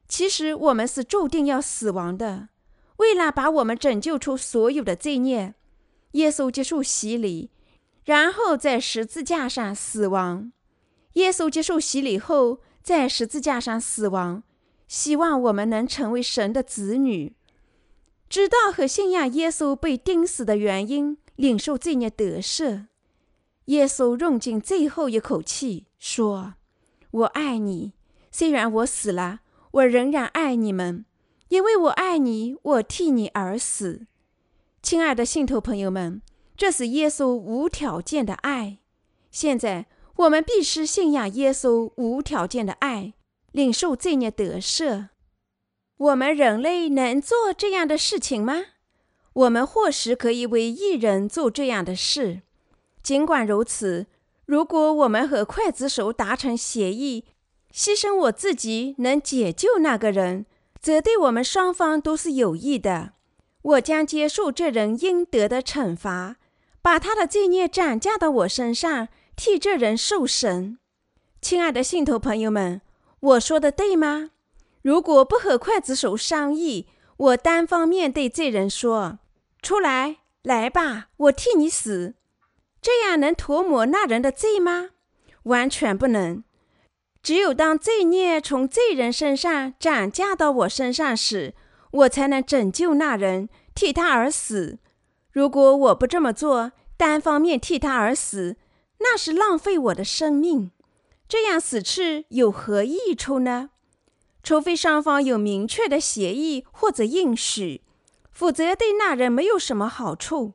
[0.06, 2.50] 其实我们是注定要死亡的。
[2.98, 5.54] 为了把我们拯救出所有的罪孽，
[6.12, 7.50] 耶稣接受洗礼，
[8.04, 10.52] 然后在十字架上死亡。
[11.14, 14.44] 耶稣接受洗礼后，在十字架上死亡。
[14.86, 17.34] 希望我们能成为神的子女，
[18.28, 22.86] 知道和信仰耶稣被钉死的原因，领受罪孽得赦。
[23.66, 26.54] 耶稣用尽最后一口气说
[27.12, 27.92] ：“我爱你，
[28.32, 29.40] 虽然我死了，
[29.72, 31.04] 我仍然爱你们，
[31.48, 34.06] 因为我爱你，我替你而死。”
[34.82, 36.22] 亲爱的信徒朋友们，
[36.56, 38.78] 这是耶稣无条件的爱。
[39.30, 39.86] 现在
[40.16, 43.14] 我们必须信仰耶稣无条件的爱。
[43.52, 45.08] 领受罪孽得赦，
[45.96, 48.62] 我们人类能做这样的事情吗？
[49.32, 52.42] 我们或许可以为一人做这样的事。
[53.02, 54.06] 尽管如此，
[54.44, 57.24] 如果我们和刽子手达成协议，
[57.72, 60.44] 牺牲我自己能解救那个人，
[60.80, 63.12] 则对我们双方都是有益的。
[63.62, 66.36] 我将接受这人应得的惩罚，
[66.80, 70.78] 把他的罪孽转嫁到我身上，替这人受审。
[71.40, 72.80] 亲爱的信徒朋友们。
[73.20, 74.30] 我说的对吗？
[74.80, 79.18] 如果不和刽子手商议，我单方面对罪人说
[79.60, 82.14] ：“出来，来吧，我替你死。”
[82.80, 84.90] 这样能涂抹那人的罪吗？
[85.42, 86.44] 完全不能。
[87.22, 91.54] 只有当罪孽从罪人身上转嫁到我身上时，
[91.90, 94.78] 我才能拯救那人，替他而死。
[95.30, 98.56] 如果我不这么做，单方面替他而死，
[99.00, 100.70] 那是浪费我的生命。
[101.28, 103.70] 这样死去有何益处呢？
[104.42, 107.82] 除非双方有明确的协议或者应许，
[108.30, 110.54] 否则对那人没有什么好处。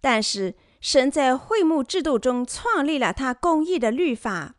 [0.00, 4.56] 但是神在会幕制度中创立了他公义的律法，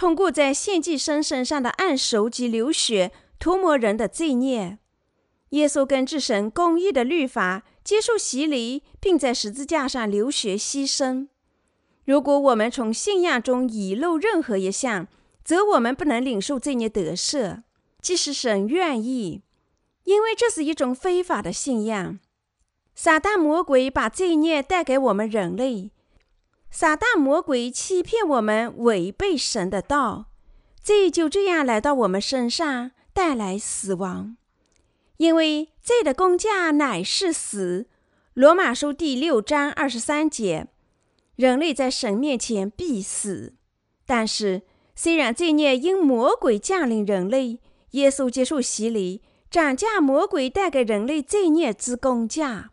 [0.00, 4.78] 通过在献祭生身上的按手及流血涂抹人的罪孽。
[5.50, 11.28] 耶稣根据神公义的律法接受洗礼，并在十字架上流血牺牲。
[12.06, 15.06] 如果我们从信仰中遗漏任何一项，
[15.44, 17.64] 则我们不能领受罪孽得赦，
[18.00, 19.42] 即使神愿意，
[20.04, 22.18] 因为这是一种非法的信仰。
[22.94, 25.90] 撒旦魔鬼把罪孽带给我们人类，
[26.70, 30.26] 撒旦魔鬼欺骗我们，违背神的道，
[30.80, 34.36] 罪就这样来到我们身上，带来死亡。
[35.16, 37.86] 因为罪的工价乃是死。
[38.34, 40.68] 罗马书第六章二十三节。
[41.36, 43.54] 人类在神面前必死，
[44.06, 44.62] 但是
[44.94, 47.58] 虽然罪孽因魔鬼降临人类，
[47.92, 52.72] 耶稣接受洗礼，涨价魔鬼带给人类罪孽之公价，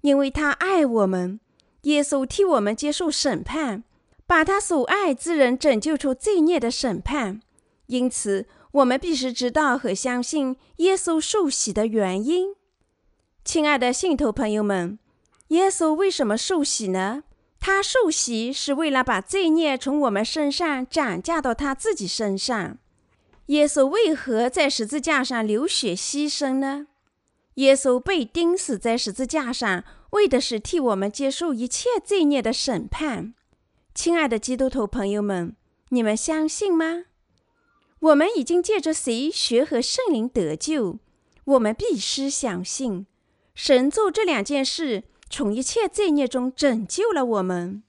[0.00, 1.38] 因为他爱我们，
[1.84, 3.84] 耶稣替我们接受审判，
[4.26, 7.40] 把他所爱之人拯救出罪孽的审判。
[7.86, 12.54] 因此，我们必须知道和相信耶稣受洗的原因。
[13.44, 14.98] 亲爱的信徒朋友们，
[15.48, 17.24] 耶稣为什么受洗呢？
[17.60, 22.78] 他受洗是为了把罪孽从我们身上转嫁到他自己身上。
[23.46, 26.86] 耶稣为何在十字架上流血牺牲呢？
[27.54, 29.84] 耶稣被钉死在十字架上，
[30.14, 33.34] 为的是替我们接受一切罪孽的审判。
[33.94, 35.56] 亲爱的基督徒朋友们，
[35.88, 37.06] 你们相信吗？
[37.98, 40.98] 我们已经借着谁学和圣灵得救，
[41.44, 43.06] 我们必须相信
[43.54, 45.04] 神做这两件事。
[45.30, 47.82] 从一切罪孽中拯救了我们。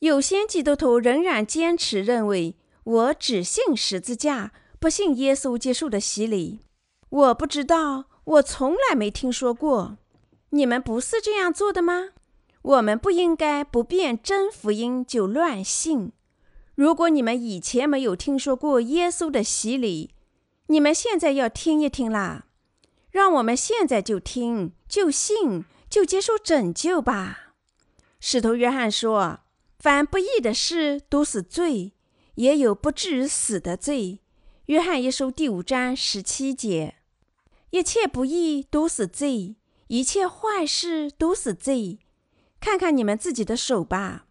[0.00, 6.60] 有些基督徒仍然坚持认为，我只信十字架，不信耶稣接受的洗礼。
[7.08, 9.98] 我不知道，我从来没听说过。
[10.54, 12.10] 你们不是这样做的吗？
[12.60, 16.12] 我们不应该不辨真福音就乱信。
[16.74, 20.10] 如果你们以前没有听说过耶稣的洗礼，
[20.66, 22.46] 你们现在要听一听啦。
[23.10, 27.54] 让我们现在就听、就信、就接受拯救吧。
[28.20, 29.40] 使徒约翰说
[29.80, 31.92] ：“凡不义的事都是罪，
[32.36, 34.20] 也有不至于死的罪。”
[34.66, 36.96] 约翰一书第五章十七节。
[37.70, 39.56] 一切不义都是罪，
[39.92, 41.98] 一切坏事都是罪。
[42.58, 44.24] 看看你们自己的手吧。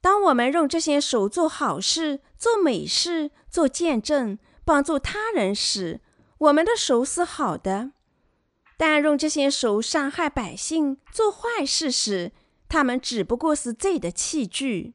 [0.00, 6.00] 当我们用这些手做好事、做美事、做见证、帮助他人时，
[6.38, 7.90] 我们的手是好的；
[8.78, 12.32] 但用这些手伤害百姓、做坏事时，
[12.66, 14.94] 他们只不过是罪的器具。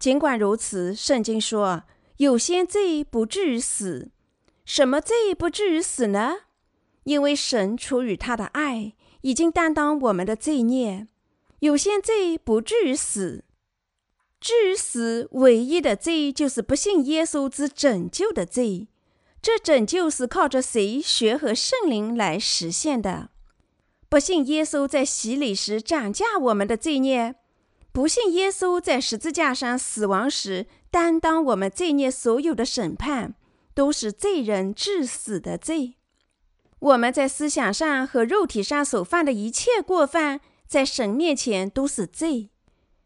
[0.00, 1.84] 尽管如此，圣经说
[2.16, 4.10] 有些罪不至于死。
[4.64, 6.38] 什么罪不至于死呢？
[7.04, 11.06] 因为神出于他的爱，已经担当我们的罪孽。
[11.60, 13.44] 有些罪不至于死。
[14.40, 18.88] 至于死，唯一的罪就是不信耶稣之拯救的罪。
[19.42, 23.30] 这拯救是靠着谁学和圣灵来实现的？
[24.08, 27.34] 不信耶稣在洗礼时涨价我们的罪孽，
[27.92, 33.34] 不信耶稣在十字架上死亡时担当我们罪孽所有的审判，
[33.74, 35.96] 都是罪人致死的罪。
[36.80, 42.50] 我们在思想上和肉体上所犯的一切过犯，在神面前都是罪。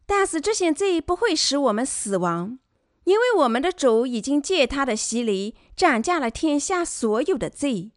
[0.07, 2.59] 但是这些罪不会使我们死亡，
[3.05, 7.91] 因为我们的主已经借他的洗礼斩价了天下所有的罪。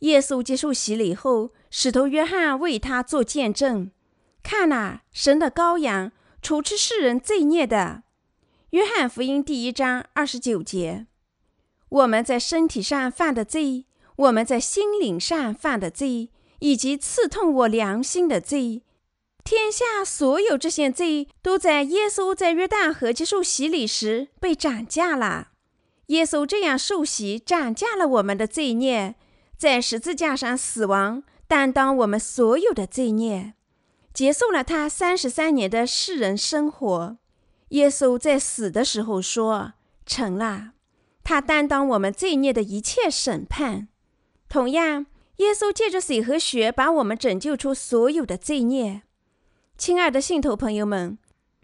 [0.00, 3.90] 耶稣接受洗礼后，使徒约翰为他做见证
[4.42, 6.12] ：“看哪，神的羔羊，
[6.42, 8.02] 除去世人罪孽的。”
[8.70, 11.06] 约翰福音第一章二十九节。
[11.88, 13.85] 我们在身体上犯的罪，
[14.16, 18.82] 我们在心灵上犯的罪，以及刺痛我良心的罪。
[19.44, 25.48] 天下所有这些罪，都在耶稣在约旦河接受洗礼时被斩价了。
[26.06, 29.16] 耶稣这样受洗，斩价了我们的罪孽，
[29.56, 33.54] 在十字架上死亡，担当我们所有的罪孽，
[34.14, 37.18] 结束了他三十三年的世人生活。
[37.70, 39.74] 耶稣在死的时候说
[40.06, 40.72] ：“成了。”
[41.22, 43.88] 他担当我们罪孽的一切审判。
[44.48, 49.02] 同样，耶稣借着水和血，把我们拯救出所有的罪孽。
[49.76, 51.18] 亲爱的信徒朋友们，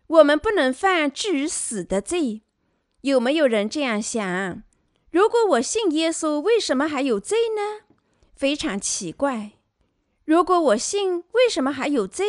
[0.06, 2.42] 我们不能犯至于死的罪。
[3.02, 4.62] 有没有人这样想？
[5.10, 7.86] 如果我信耶稣，为什么还有罪呢？
[8.34, 9.52] 非常奇怪。
[10.24, 12.26] 如果我信，为什么还有罪？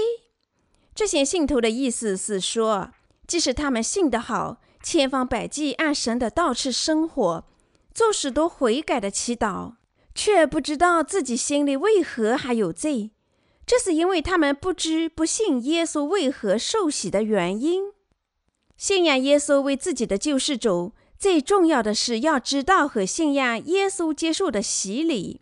[0.96, 2.92] 这些信徒的意思是说，
[3.28, 7.46] 即使他们信得好，千方百计按神的道去生活，
[7.94, 9.74] 做许多悔改的祈祷，
[10.16, 13.12] 却不知道自己心里为何还有罪。
[13.66, 17.94] 这是因为他们不知不信耶稣为何受洗的原因。
[18.76, 25.40] 信仰耶稣为自己的救世主，最重要的是要知道和信仰耶稣接受的洗礼。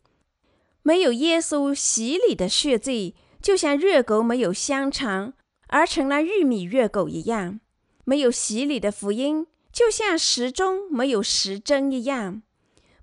[0.83, 5.33] 没有耶稣洗礼的血罪，就像热狗没有香肠
[5.67, 7.59] 而成了玉米热狗一样；
[8.05, 12.41] 没有洗礼的福音，就像时钟没有时针一样；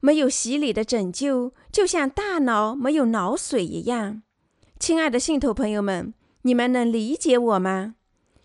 [0.00, 4.22] 没有洗礼的拯救，就像大脑没有脑髓一样。
[4.78, 7.96] 亲爱的信徒朋友们，你们能理解我吗？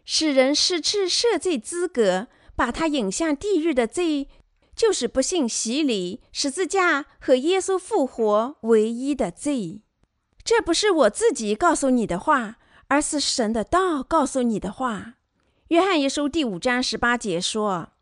[0.06, 4.28] 使人失去赦罪资格，把他引向地狱的罪，
[4.76, 9.84] 就是不信洗礼、十字架和耶稣复活唯一的罪。
[10.44, 12.58] 这不是我自己告诉你的话，
[12.88, 15.14] 而是神的道告诉你的话。
[15.70, 17.93] 约翰一书第五章十八节说：“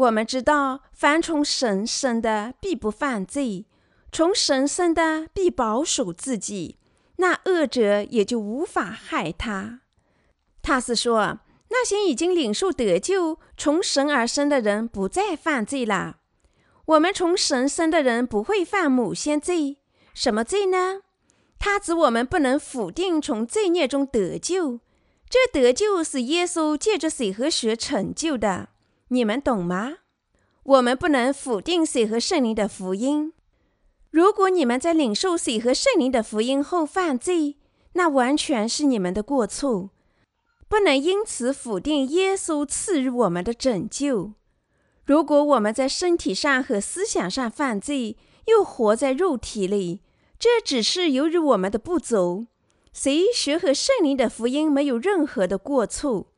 [0.00, 3.66] 我们知道，凡从神生的，必不犯罪；
[4.10, 6.78] 从神生的，必保守自己。”
[7.20, 9.80] 那恶者也就无法害他。
[10.62, 16.16] 他是说，那些已经领受得救、从神而生的人不再犯罪了。
[16.86, 19.76] 我们从神生的人不会犯某些罪，
[20.14, 21.02] 什么罪呢？
[21.58, 24.80] 他指我们不能否定从罪孽中得救。
[25.28, 28.70] 这得救是耶稣借着水和血成就的，
[29.12, 29.98] 你们懂吗？
[30.62, 33.32] 我们不能否定水和圣灵的福音。
[34.10, 37.56] 如果你们在领受水和圣灵的福音后犯罪，
[37.94, 39.90] 那完全是你们的过错，
[40.68, 44.34] 不能因此否定耶稣赐予我们的拯救。
[45.04, 48.16] 如果我们在身体上和思想上犯罪，
[48.46, 50.02] 又活在肉体里，
[50.38, 52.46] 这只是由于我们的不足。
[52.92, 56.29] 谁学和圣灵的福音没有任何的过错。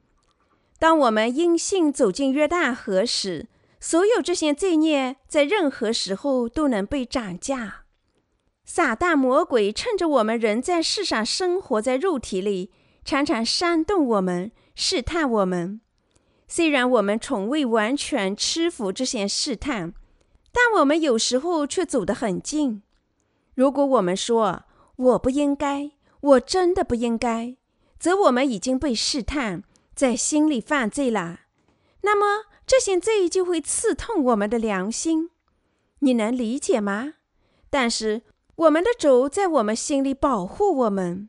[0.83, 3.47] 当我们因信走进约旦河时，
[3.79, 7.85] 所有这些罪孽在任何时候都能被涨价。
[8.65, 12.73] 撒旦魔鬼趁着我们人在世上生活在肉体里，
[13.05, 15.81] 常常煽动我们、试探我们。
[16.49, 19.95] 虽然我们从未完全屈服这些试探，
[20.51, 22.83] 但我们有时候却走得很近。
[23.55, 24.65] 如果我们说
[24.97, 25.93] 我不应该，
[26.23, 27.57] 我真的不应该，
[28.01, 29.63] 则我们已经被试探，
[29.95, 31.41] 在心里犯罪了。
[32.03, 35.31] 那么这些罪就会刺痛我们的良心，
[36.01, 37.15] 你能理解吗？
[37.71, 38.23] 但是
[38.57, 41.29] 我们的主在我们心里保护我们。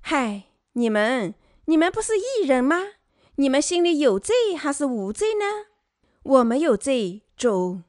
[0.00, 1.34] 嗨，你们，
[1.66, 2.80] 你们不是艺人吗？
[3.36, 5.44] 你们心里有罪还是无罪呢？
[6.22, 7.80] 我没有罪，主。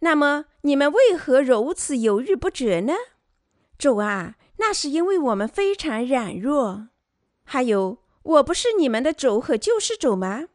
[0.00, 2.94] 那么你们为何如此犹豫不决呢？
[3.78, 6.88] 主啊，那是因为我们非常软弱。
[7.44, 10.48] 还有，我不是你们的主和救世主吗？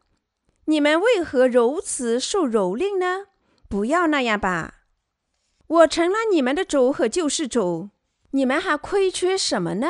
[0.66, 3.26] 你们为何如此受蹂躏呢？
[3.68, 4.82] 不要那样吧！
[5.66, 7.90] 我成了你们的主和救世主，
[8.30, 9.88] 你们还亏缺什么呢？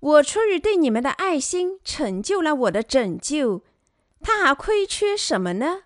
[0.00, 3.62] 我出于对你们的爱心，成就了我的拯救，
[4.20, 5.84] 他还亏缺什么呢？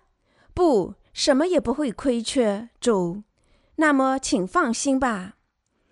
[0.53, 3.23] 不，什么也不会亏缺，主。
[3.77, 5.35] 那么，请放心吧。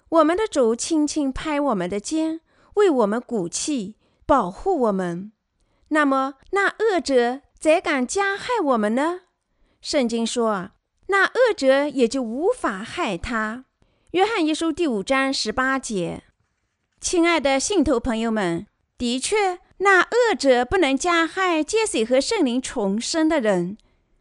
[0.10, 2.42] 我们的主轻轻拍我们的肩，
[2.76, 3.96] 为我们鼓气，
[4.32, 5.34] 保护我们。
[5.90, 9.24] 那么，那恶者怎敢加害我们呢？
[9.82, 10.70] 圣经说，
[11.08, 13.66] 那恶者也就无法害他。
[14.12, 16.24] 约翰一书第五章十八节。
[17.02, 18.66] 亲爱的信徒朋友们，
[18.98, 23.78] 的确，那恶者不能加害接水和圣灵重生的人，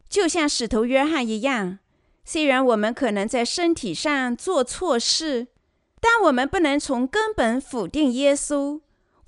[0.09, 1.79] 就像使徒约翰一样。
[2.25, 5.47] 虽然我们可能在身体上做错事，
[6.01, 8.81] 但我们不能从根本否定耶稣。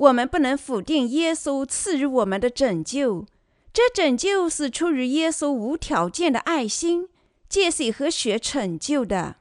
[0.03, 3.25] 我们不能否定耶稣赐予我们的拯救。
[3.71, 7.07] 这拯救是出于耶稣无条件的爱心，
[7.47, 9.37] 借水和血成就的。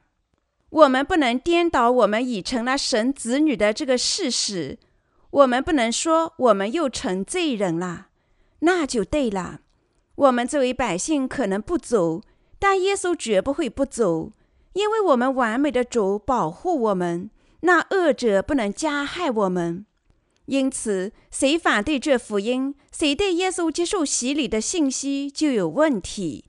[0.69, 4.77] 我们不能颠倒我们已成了神子女的这个事实。
[5.31, 8.07] 我们不能说我们又成罪人了，
[8.59, 9.59] 那就对了。
[10.15, 12.21] 我们作为百姓可能不走，
[12.57, 14.31] 但耶稣绝不会不走，
[14.73, 17.29] 因为我们完美的主保护我们，
[17.61, 19.85] 那恶者不能加害我们。
[20.45, 26.45] 因此，谁反对这福音，谁对耶稣接受洗礼的信息就有问题。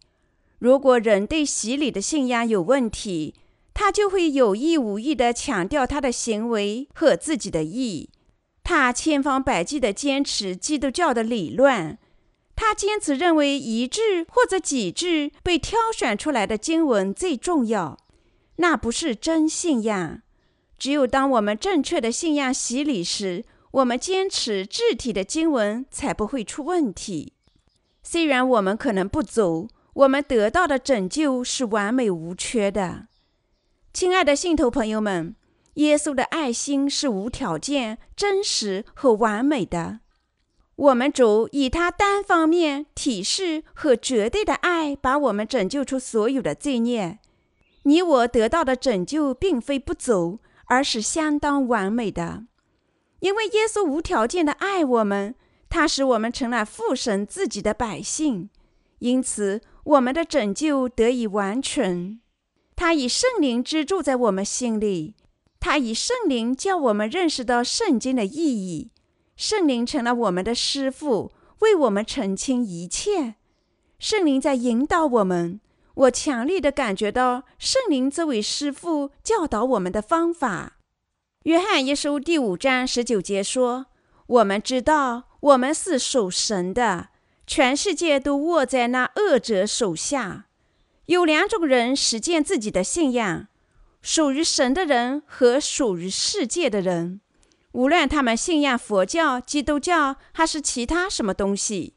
[0.58, 3.34] 如果人对洗礼的信仰有问题，
[3.72, 8.08] 他就会有意无意地强调他的行为和自己的意，
[8.62, 11.98] 他千方百计地坚持基督教的理论，
[12.56, 17.98] 他坚持认为一致或者几致被挑选出来的经文最重要，
[18.56, 20.22] 那不是真信仰。
[20.78, 23.44] 只有当我们正确的信仰洗礼时，
[23.74, 27.32] 我们坚持质体的经文才不会出问题。
[28.04, 33.08] 虽然我们可能不走，我们得到的拯救是完美无缺的。
[33.92, 35.34] 亲爱的信徒朋友们，
[35.74, 39.98] 耶稣的爱心是无条件、真实和完美的。
[40.76, 47.18] 我们主以他单方面、体示和绝对的爱，把我们拯救出所有的罪孽。
[47.82, 52.44] 你我得到的拯救，并非不走，而是相当完美的。
[53.24, 55.34] 因为耶稣无条件的爱我们，
[55.70, 58.50] 他使我们成了父神自己的百姓，
[58.98, 62.20] 因此我们的拯救得以完成。
[62.76, 65.14] 他以圣灵居住在我们心里，
[65.58, 68.90] 他以圣灵叫我们认识到圣经的意义。
[69.36, 73.36] 圣灵成了我们的师傅，为我们澄清一切。
[73.98, 75.62] 圣灵在引导我们。
[75.94, 80.76] 我强烈的感觉到圣灵这位师傅教导我们的方法。
[81.44, 83.84] 约翰一书第五章十九节说
[84.26, 87.10] ：“我们知道，我们是属神的，
[87.46, 90.46] 全世界都握在那恶者手下。”
[91.04, 93.48] 有两种人实践自己的信仰：
[94.00, 97.20] 属于神的人和属于世界的人。
[97.72, 101.92] 无论他们信仰佛教、基督教还是其他什么东西，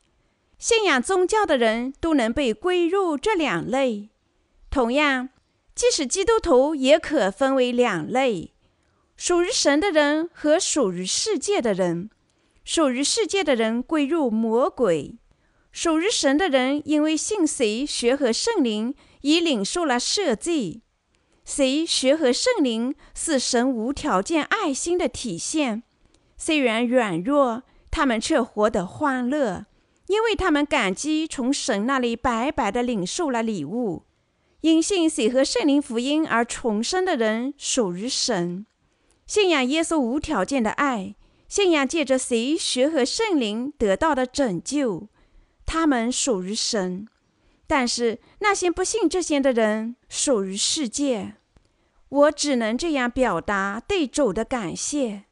[0.60, 4.10] 信仰宗教的人都能被归入这两类。
[4.70, 5.30] 同样，
[5.74, 8.52] 即使基督徒也可分为两类：
[9.18, 12.10] 属于神的人和属于世界的人。
[12.64, 15.18] 属于世界的人归入魔鬼。
[15.72, 20.82] 属于神的人，因为信谁学和圣灵，已领受了赦罪。
[21.46, 25.84] 谁学和圣灵是神无条件爱心的体现。
[26.36, 29.66] 虽然软弱，他们却活得欢乐，
[30.08, 34.04] 因为他们感激从神那里白白的领受了礼物。
[34.62, 38.66] 因信谁和圣灵福音而重生的人，属于神。
[39.28, 41.16] 信仰耶稣无条件的爱，
[41.50, 45.10] 信仰借着谁学和圣灵得到的拯救。
[45.66, 47.06] 他们属于神，
[47.68, 51.36] 但是那些不信这些的人属于世界。
[52.08, 55.26] 我只能这样表达对主的感谢：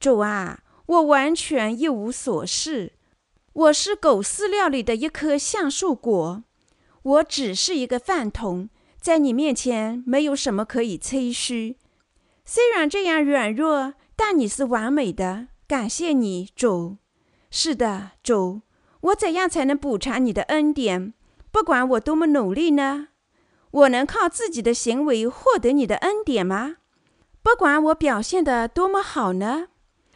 [0.00, 2.94] 主啊，我完全一无所事，
[3.52, 6.42] 我是狗饲料里的一颗橡树果，
[7.02, 8.68] 我只是一个饭桶，
[9.00, 11.76] 在你面前没有什么可以吹嘘。
[12.48, 16.98] 虽然这样软弱，但你是完美的，感谢你，主。
[17.50, 18.62] 是的，主，
[19.00, 21.12] 我怎样才能补偿你的恩典？
[21.50, 23.08] 不管我多么努力呢？
[23.72, 26.76] 我能靠自己的行为获得你的恩典吗？
[27.42, 29.68] 不管我表现的多么好呢？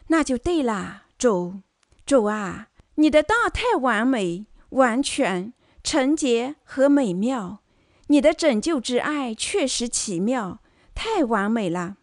[0.07, 1.61] 那就对了，主，
[2.07, 5.53] 主啊，你的道太完美、完全、
[5.83, 7.61] 纯洁和美妙，
[8.07, 10.61] 你的拯救之爱确实奇妙，
[10.95, 11.97] 太完美了。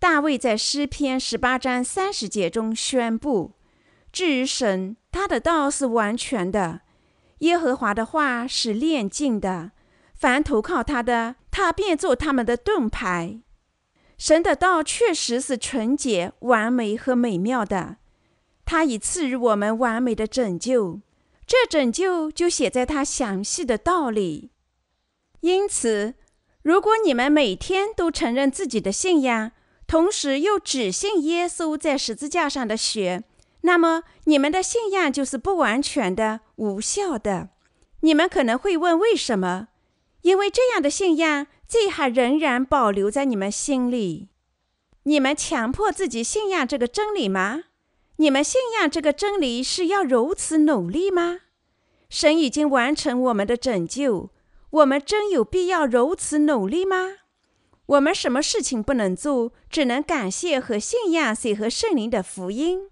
[0.00, 3.52] 大卫在诗篇十八章三十节中宣布
[4.10, 6.80] ：“至于神，他的道是完全的，
[7.40, 9.72] 耶和华的话是炼净的。”
[10.16, 13.42] 凡投靠他的，他便做他们的盾牌。
[14.16, 17.98] 神的道确实是纯洁、完美和美妙的。
[18.64, 21.00] 他已赐予我们完美的拯救，
[21.46, 24.50] 这拯救就写在他详细的道里。
[25.40, 26.14] 因此，
[26.62, 29.52] 如果你们每天都承认自己的信仰，
[29.90, 33.24] 同时又只信耶稣在十字架上的血，
[33.62, 37.48] 那么你们的信仰就是不完全的、无效的。
[38.02, 39.66] 你们可能会问：为什么？
[40.22, 44.28] 因为这样的信仰最好仍然保留在你们心里，
[45.02, 47.64] 你们强迫自己信仰这个真理吗？
[48.18, 51.40] 你们信仰这个真理是要如此努力吗？
[52.08, 54.30] 神已经完成我们的拯救，
[54.70, 57.16] 我们真有必要如此努力吗？
[57.90, 62.88] 我们什么事情不能做，只能感谢和信仰谁和圣灵的福音，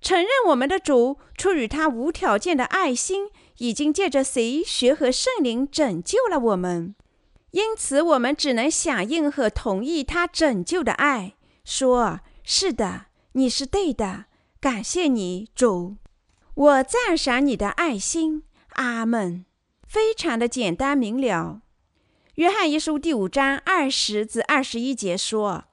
[0.00, 3.28] 承认我们的主出于他无条件的爱心。
[3.58, 6.94] 已经借着谁学和圣灵拯救了我们，
[7.50, 14.24] 因此我们只能响应和同意他拯救的爱，说：“是的，你是对的，
[14.62, 15.96] 感谢你，主，
[16.54, 18.44] 我赞赏你的爱心。”
[18.76, 19.44] 阿门。
[19.86, 21.60] 非常的简单明了。
[22.40, 25.64] 约翰一书第五章二十至二十一节说：“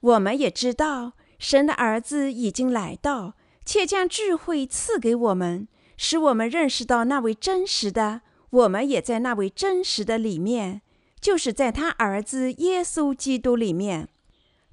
[0.00, 3.34] 我们也知道，神的儿子已经来到，
[3.66, 5.68] 且将智慧赐给我们。”
[5.98, 10.80] 使我们认识到那位真实的，我们也在那位真实的里面，
[11.20, 14.08] 就是在他儿子耶稣基督里面。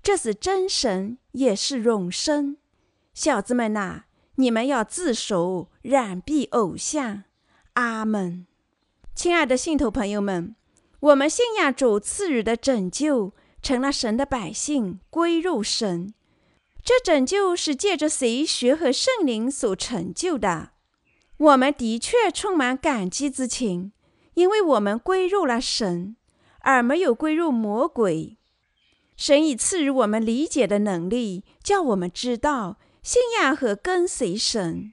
[0.01, 2.55] 这是真神，也是永生。
[3.13, 4.03] 小子们呐，
[4.35, 7.25] 你们要自首，染避偶像。
[7.73, 8.47] 阿门。
[9.13, 10.55] 亲爱的信徒朋友们，
[11.05, 16.15] 我们信仰主赐予的拯救，成了神的百姓，归入神。
[16.83, 20.71] 这拯救是借着谁学和圣灵所成就的。
[21.37, 23.91] 我们的确充满感激之情，
[24.33, 26.15] 因为我们归入了神，
[26.61, 28.37] 而没有归入魔鬼。
[29.15, 34.91] 神已赐予我们理解的能力，叫我们知道信仰和跟随神。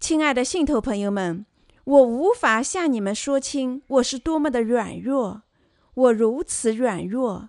[0.00, 1.46] 亲爱的信徒朋友们，
[1.90, 5.42] 我无法向你们说清我是多么的软弱。
[5.94, 7.48] 我如此软弱，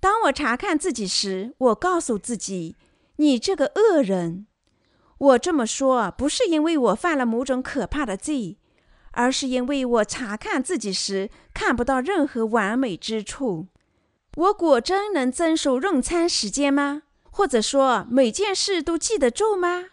[0.00, 2.74] 当我查看自己时，我告诉自己
[3.16, 4.46] ：“你这个恶人。”
[5.18, 8.56] 我这么说，不是因为我犯了某种可怕的罪，
[9.10, 13.66] 而是因为我查看自己时看不到任何完美之处。
[14.36, 17.02] 我果真能遵守用餐时间吗？
[17.30, 19.84] 或者说每件事都记得住吗？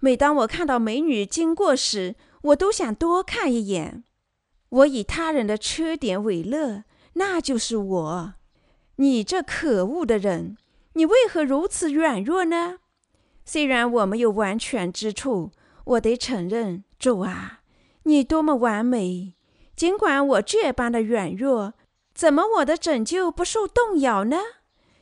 [0.00, 4.04] 每当我看到美女经过时，我都想多看一眼。
[4.68, 6.84] 我以他人的缺点为乐，
[7.14, 8.34] 那就是我。
[8.96, 10.56] 你这可恶的人，
[10.94, 12.78] 你为何如此软弱呢？
[13.44, 15.52] 虽然我没有完全之处，
[15.84, 17.60] 我得承认，主啊，
[18.02, 19.34] 你多么完美！
[19.74, 21.72] 尽管我这般的软弱，
[22.12, 24.36] 怎么我的拯救不受动摇呢？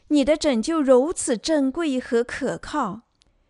[0.09, 3.01] 你的拯救如此珍贵和可靠。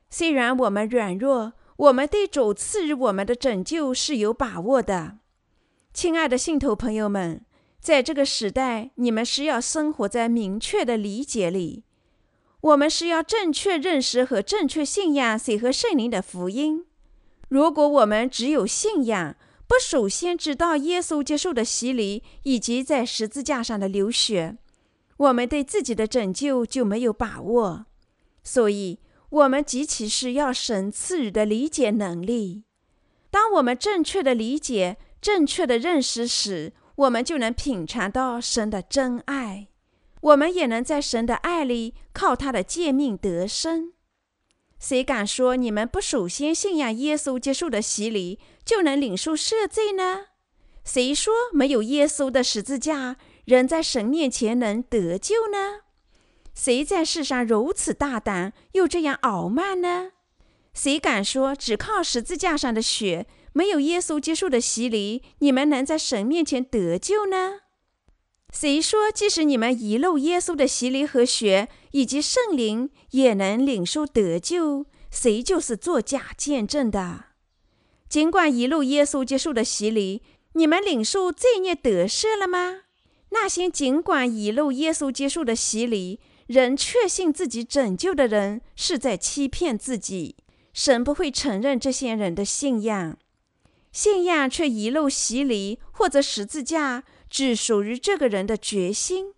[0.08, 5.18] 虽然我们软弱，我们对主赐予我们的拯救是有把握的。
[5.92, 7.44] 亲爱的信徒朋友们，
[7.80, 11.84] 在这个时代，你们是要生活在明确的理解里。
[12.62, 16.86] 我们是要正确认识和正确信仰谁和圣灵的福音。
[17.48, 19.36] 如果我们只有信仰，
[19.68, 24.56] 不首先知道耶稣接受的洗礼以及在十字架上的流血，
[25.18, 27.86] 我们对自己的拯救就没有把握。
[28.42, 28.98] 所以，
[29.30, 32.64] 我们极其需要神赐予的理解能力。
[33.30, 39.68] 当我们正确的理解、正确的认识时，我们就能品尝到神的真爱。
[40.22, 43.92] 我们也能在神的爱里靠他的诫命得生。
[44.78, 50.26] 谁敢说你们不首先信仰耶稣接受的洗礼就能领受赦罪呢？
[50.84, 55.85] 谁说没有耶稣的十字架，人在神面前能得救呢？
[56.56, 60.12] 谁在世上如此大胆又这样傲慢呢？
[60.72, 67.60] 谁敢说只靠十字架上的血，没有耶稣接受的洗礼，你们能在神面前得救呢？
[68.52, 74.86] 谁说即使你们遗漏耶稣的洗礼和血，以及圣灵，也能领受得救？
[75.10, 77.26] 谁就是作假见证的。
[78.08, 80.22] 尽管遗漏耶稣接受的洗礼，
[80.54, 82.82] 你们领受罪孽得赦了吗？
[83.30, 90.36] 那些尽管遗漏耶稣接受的洗礼，人确信自己拯救的人，是在欺骗自己。
[90.72, 93.16] 神不会承认这些人的信仰，
[93.92, 99.32] 信仰却遗漏洗礼或者十字架，只属于这个人的决心。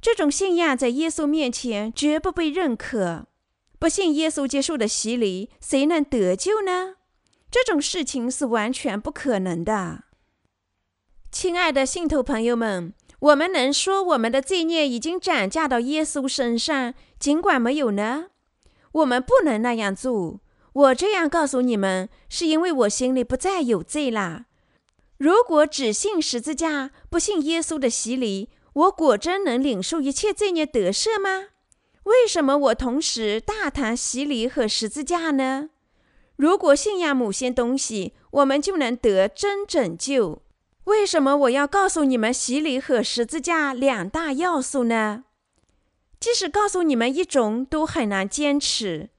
[0.00, 3.26] 这种信仰在耶稣面前绝不被认可。
[3.78, 6.96] 不信耶稣接受的洗礼，谁能得救呢？
[7.50, 10.04] 这种事情是完全不可能的。
[11.30, 12.92] 亲爱的信徒朋友们。
[13.22, 18.26] 我们能说我们的罪孽已经转嫁到耶稣身上，尽管没有呢？
[18.90, 20.40] 我们不能那样做。
[20.72, 24.46] 我这样告诉你们，是因为我心里不再有罪了。
[25.18, 31.50] 如果只信十字架，不信耶稣的洗礼，我果真能领受一切罪孽得赦吗？
[32.02, 35.70] 为什么我同时大谈洗礼和十字架呢？
[36.34, 40.42] 如果信仰某些东西，我们就能得真拯救。
[40.84, 45.24] 为什么我要告诉你们洗礼和十字架两大要素呢？
[46.18, 49.10] 即使告诉你们一种，都很难坚持。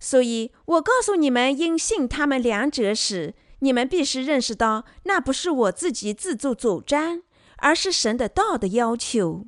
[0.00, 7.22] 所以我告诉你们应信他们两者时，你们必须认识到，那不是我自己自作主张，
[7.58, 9.46] 而是神的道的要求。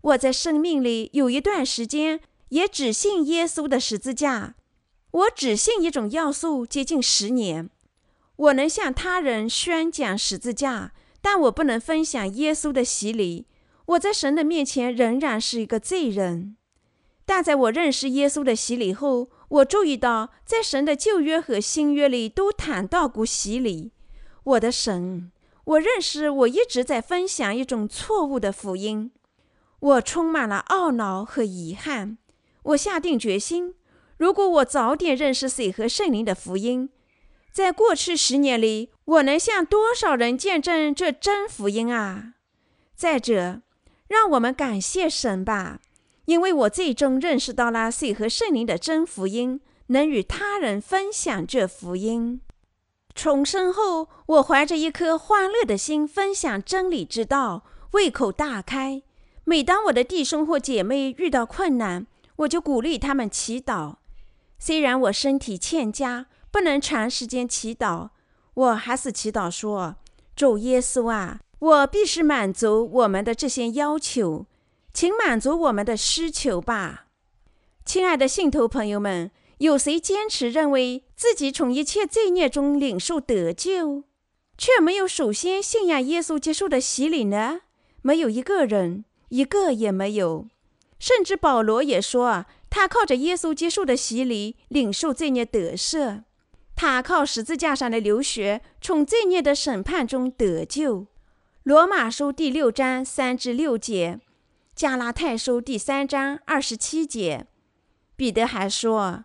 [0.00, 4.56] 我在生命里有一段时间也只信耶稣的十字架，
[5.12, 7.70] 我只信一种要素接近十年。
[8.36, 10.92] 我能向他人宣讲十字架。
[11.24, 13.46] 但我不能分享耶稣的洗礼，
[13.86, 16.58] 我在神的面前仍然是一个罪人。
[17.24, 23.92] 但在我认识耶稣的洗礼后，我注意到，在神的旧约和新约里都谈到过洗礼。
[24.44, 25.32] 我的神，
[25.64, 29.10] 我认识我一直在分享一种错误的福音，
[29.80, 32.18] 我充满了懊恼和遗憾。
[32.64, 33.74] 我下定决心，
[34.18, 36.90] 如果我早点认识水和圣灵的福音。
[37.50, 42.34] 在过去十年里，我能向多少人见证这真福音啊？
[42.96, 43.60] 再者，
[44.08, 45.80] 让我们感谢神吧，
[46.24, 52.40] 因为我最终认识到了水和圣灵的真福音，能与他人分享这福音。
[53.14, 59.02] 重生后，我怀着一颗欢乐的心分享真理之道，胃口大开。
[59.44, 62.06] 每当我的弟兄或姐妹遇到困难，
[62.36, 63.96] 我就鼓励他们祈祷。
[64.58, 66.26] 虽然我身体欠佳。
[66.54, 68.10] 不能长时间祈祷，
[68.54, 69.96] 我还是祈祷说
[70.36, 74.46] ：“主耶稣啊，我必须满足我们的这些要求，
[74.92, 77.06] 请满足我们的需求吧。”
[77.84, 84.04] 亲爱的信徒朋友们，有谁坚持认为自己从一切罪孽中领受得救，
[84.56, 87.60] 却没有首先信仰耶稣接受的洗礼呢？
[88.02, 90.46] 没有一个人，一个也没有。
[90.98, 96.22] 甚至保罗也说，他靠着耶稣接受的洗礼领受罪孽得赦。
[96.76, 101.06] 他靠十字架上的流血，从罪孽的审判中得救。
[101.62, 104.20] 罗马书第六章三至六节，
[104.74, 107.46] 加拉太书第三章二十七节。
[108.16, 109.24] 彼得还说：“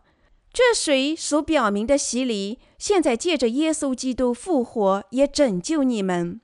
[0.53, 6.39] 这水所表明的洗礼，现在借着耶稣基督复活，也拯救你们。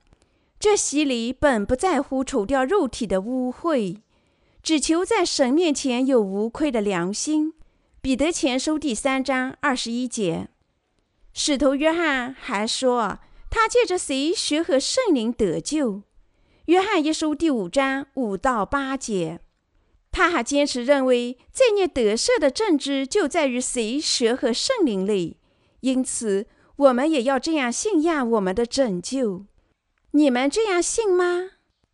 [0.58, 3.98] 这洗礼本不在乎除掉肉体的污秽，
[4.62, 7.54] 只求在神面前有无愧的良心。”
[8.02, 10.48] 彼得前书第三章二十一节。
[11.38, 13.18] 使徒约翰还说，
[13.50, 16.00] 他借着谁学和圣灵得救。
[16.64, 19.40] 约翰一书第五章五到八节。
[20.10, 25.36] 他还坚持认为，罪孽得赦的证据就在于谁学和圣灵里。
[25.80, 26.46] 因此，
[26.76, 29.44] 我们也要这样信仰我们的拯救。
[30.12, 31.50] 你们这样信吗？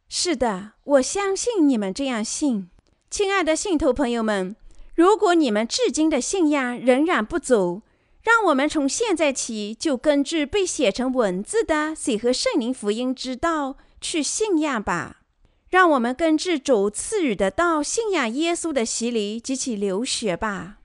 [0.09, 2.71] 是的，我相信你们这样信。
[3.11, 4.55] 亲爱的信徒朋友们，
[4.95, 7.83] 如果你们至今的信仰仍然不足，
[8.23, 15.23] 让我们从现在起就根据被写成文字的水和圣灵福音之道去信仰吧。
[15.69, 20.79] 让我们根据主赐予的道信仰耶稣的洗礼及其流血吧。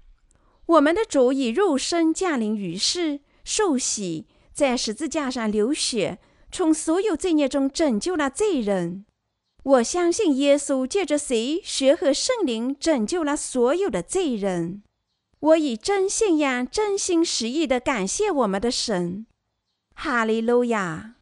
[0.65, 6.19] 我们的主以肉身降临于世，受洗，在十字架上流血，
[6.51, 9.05] 从所有罪孽中拯救了罪人。
[9.63, 14.83] 我相信耶稣借着水、血和圣灵拯救了所有的罪人。
[15.39, 19.27] 我以真信仰、真心实意的感谢我们的神，
[19.93, 21.16] 哈利路亚。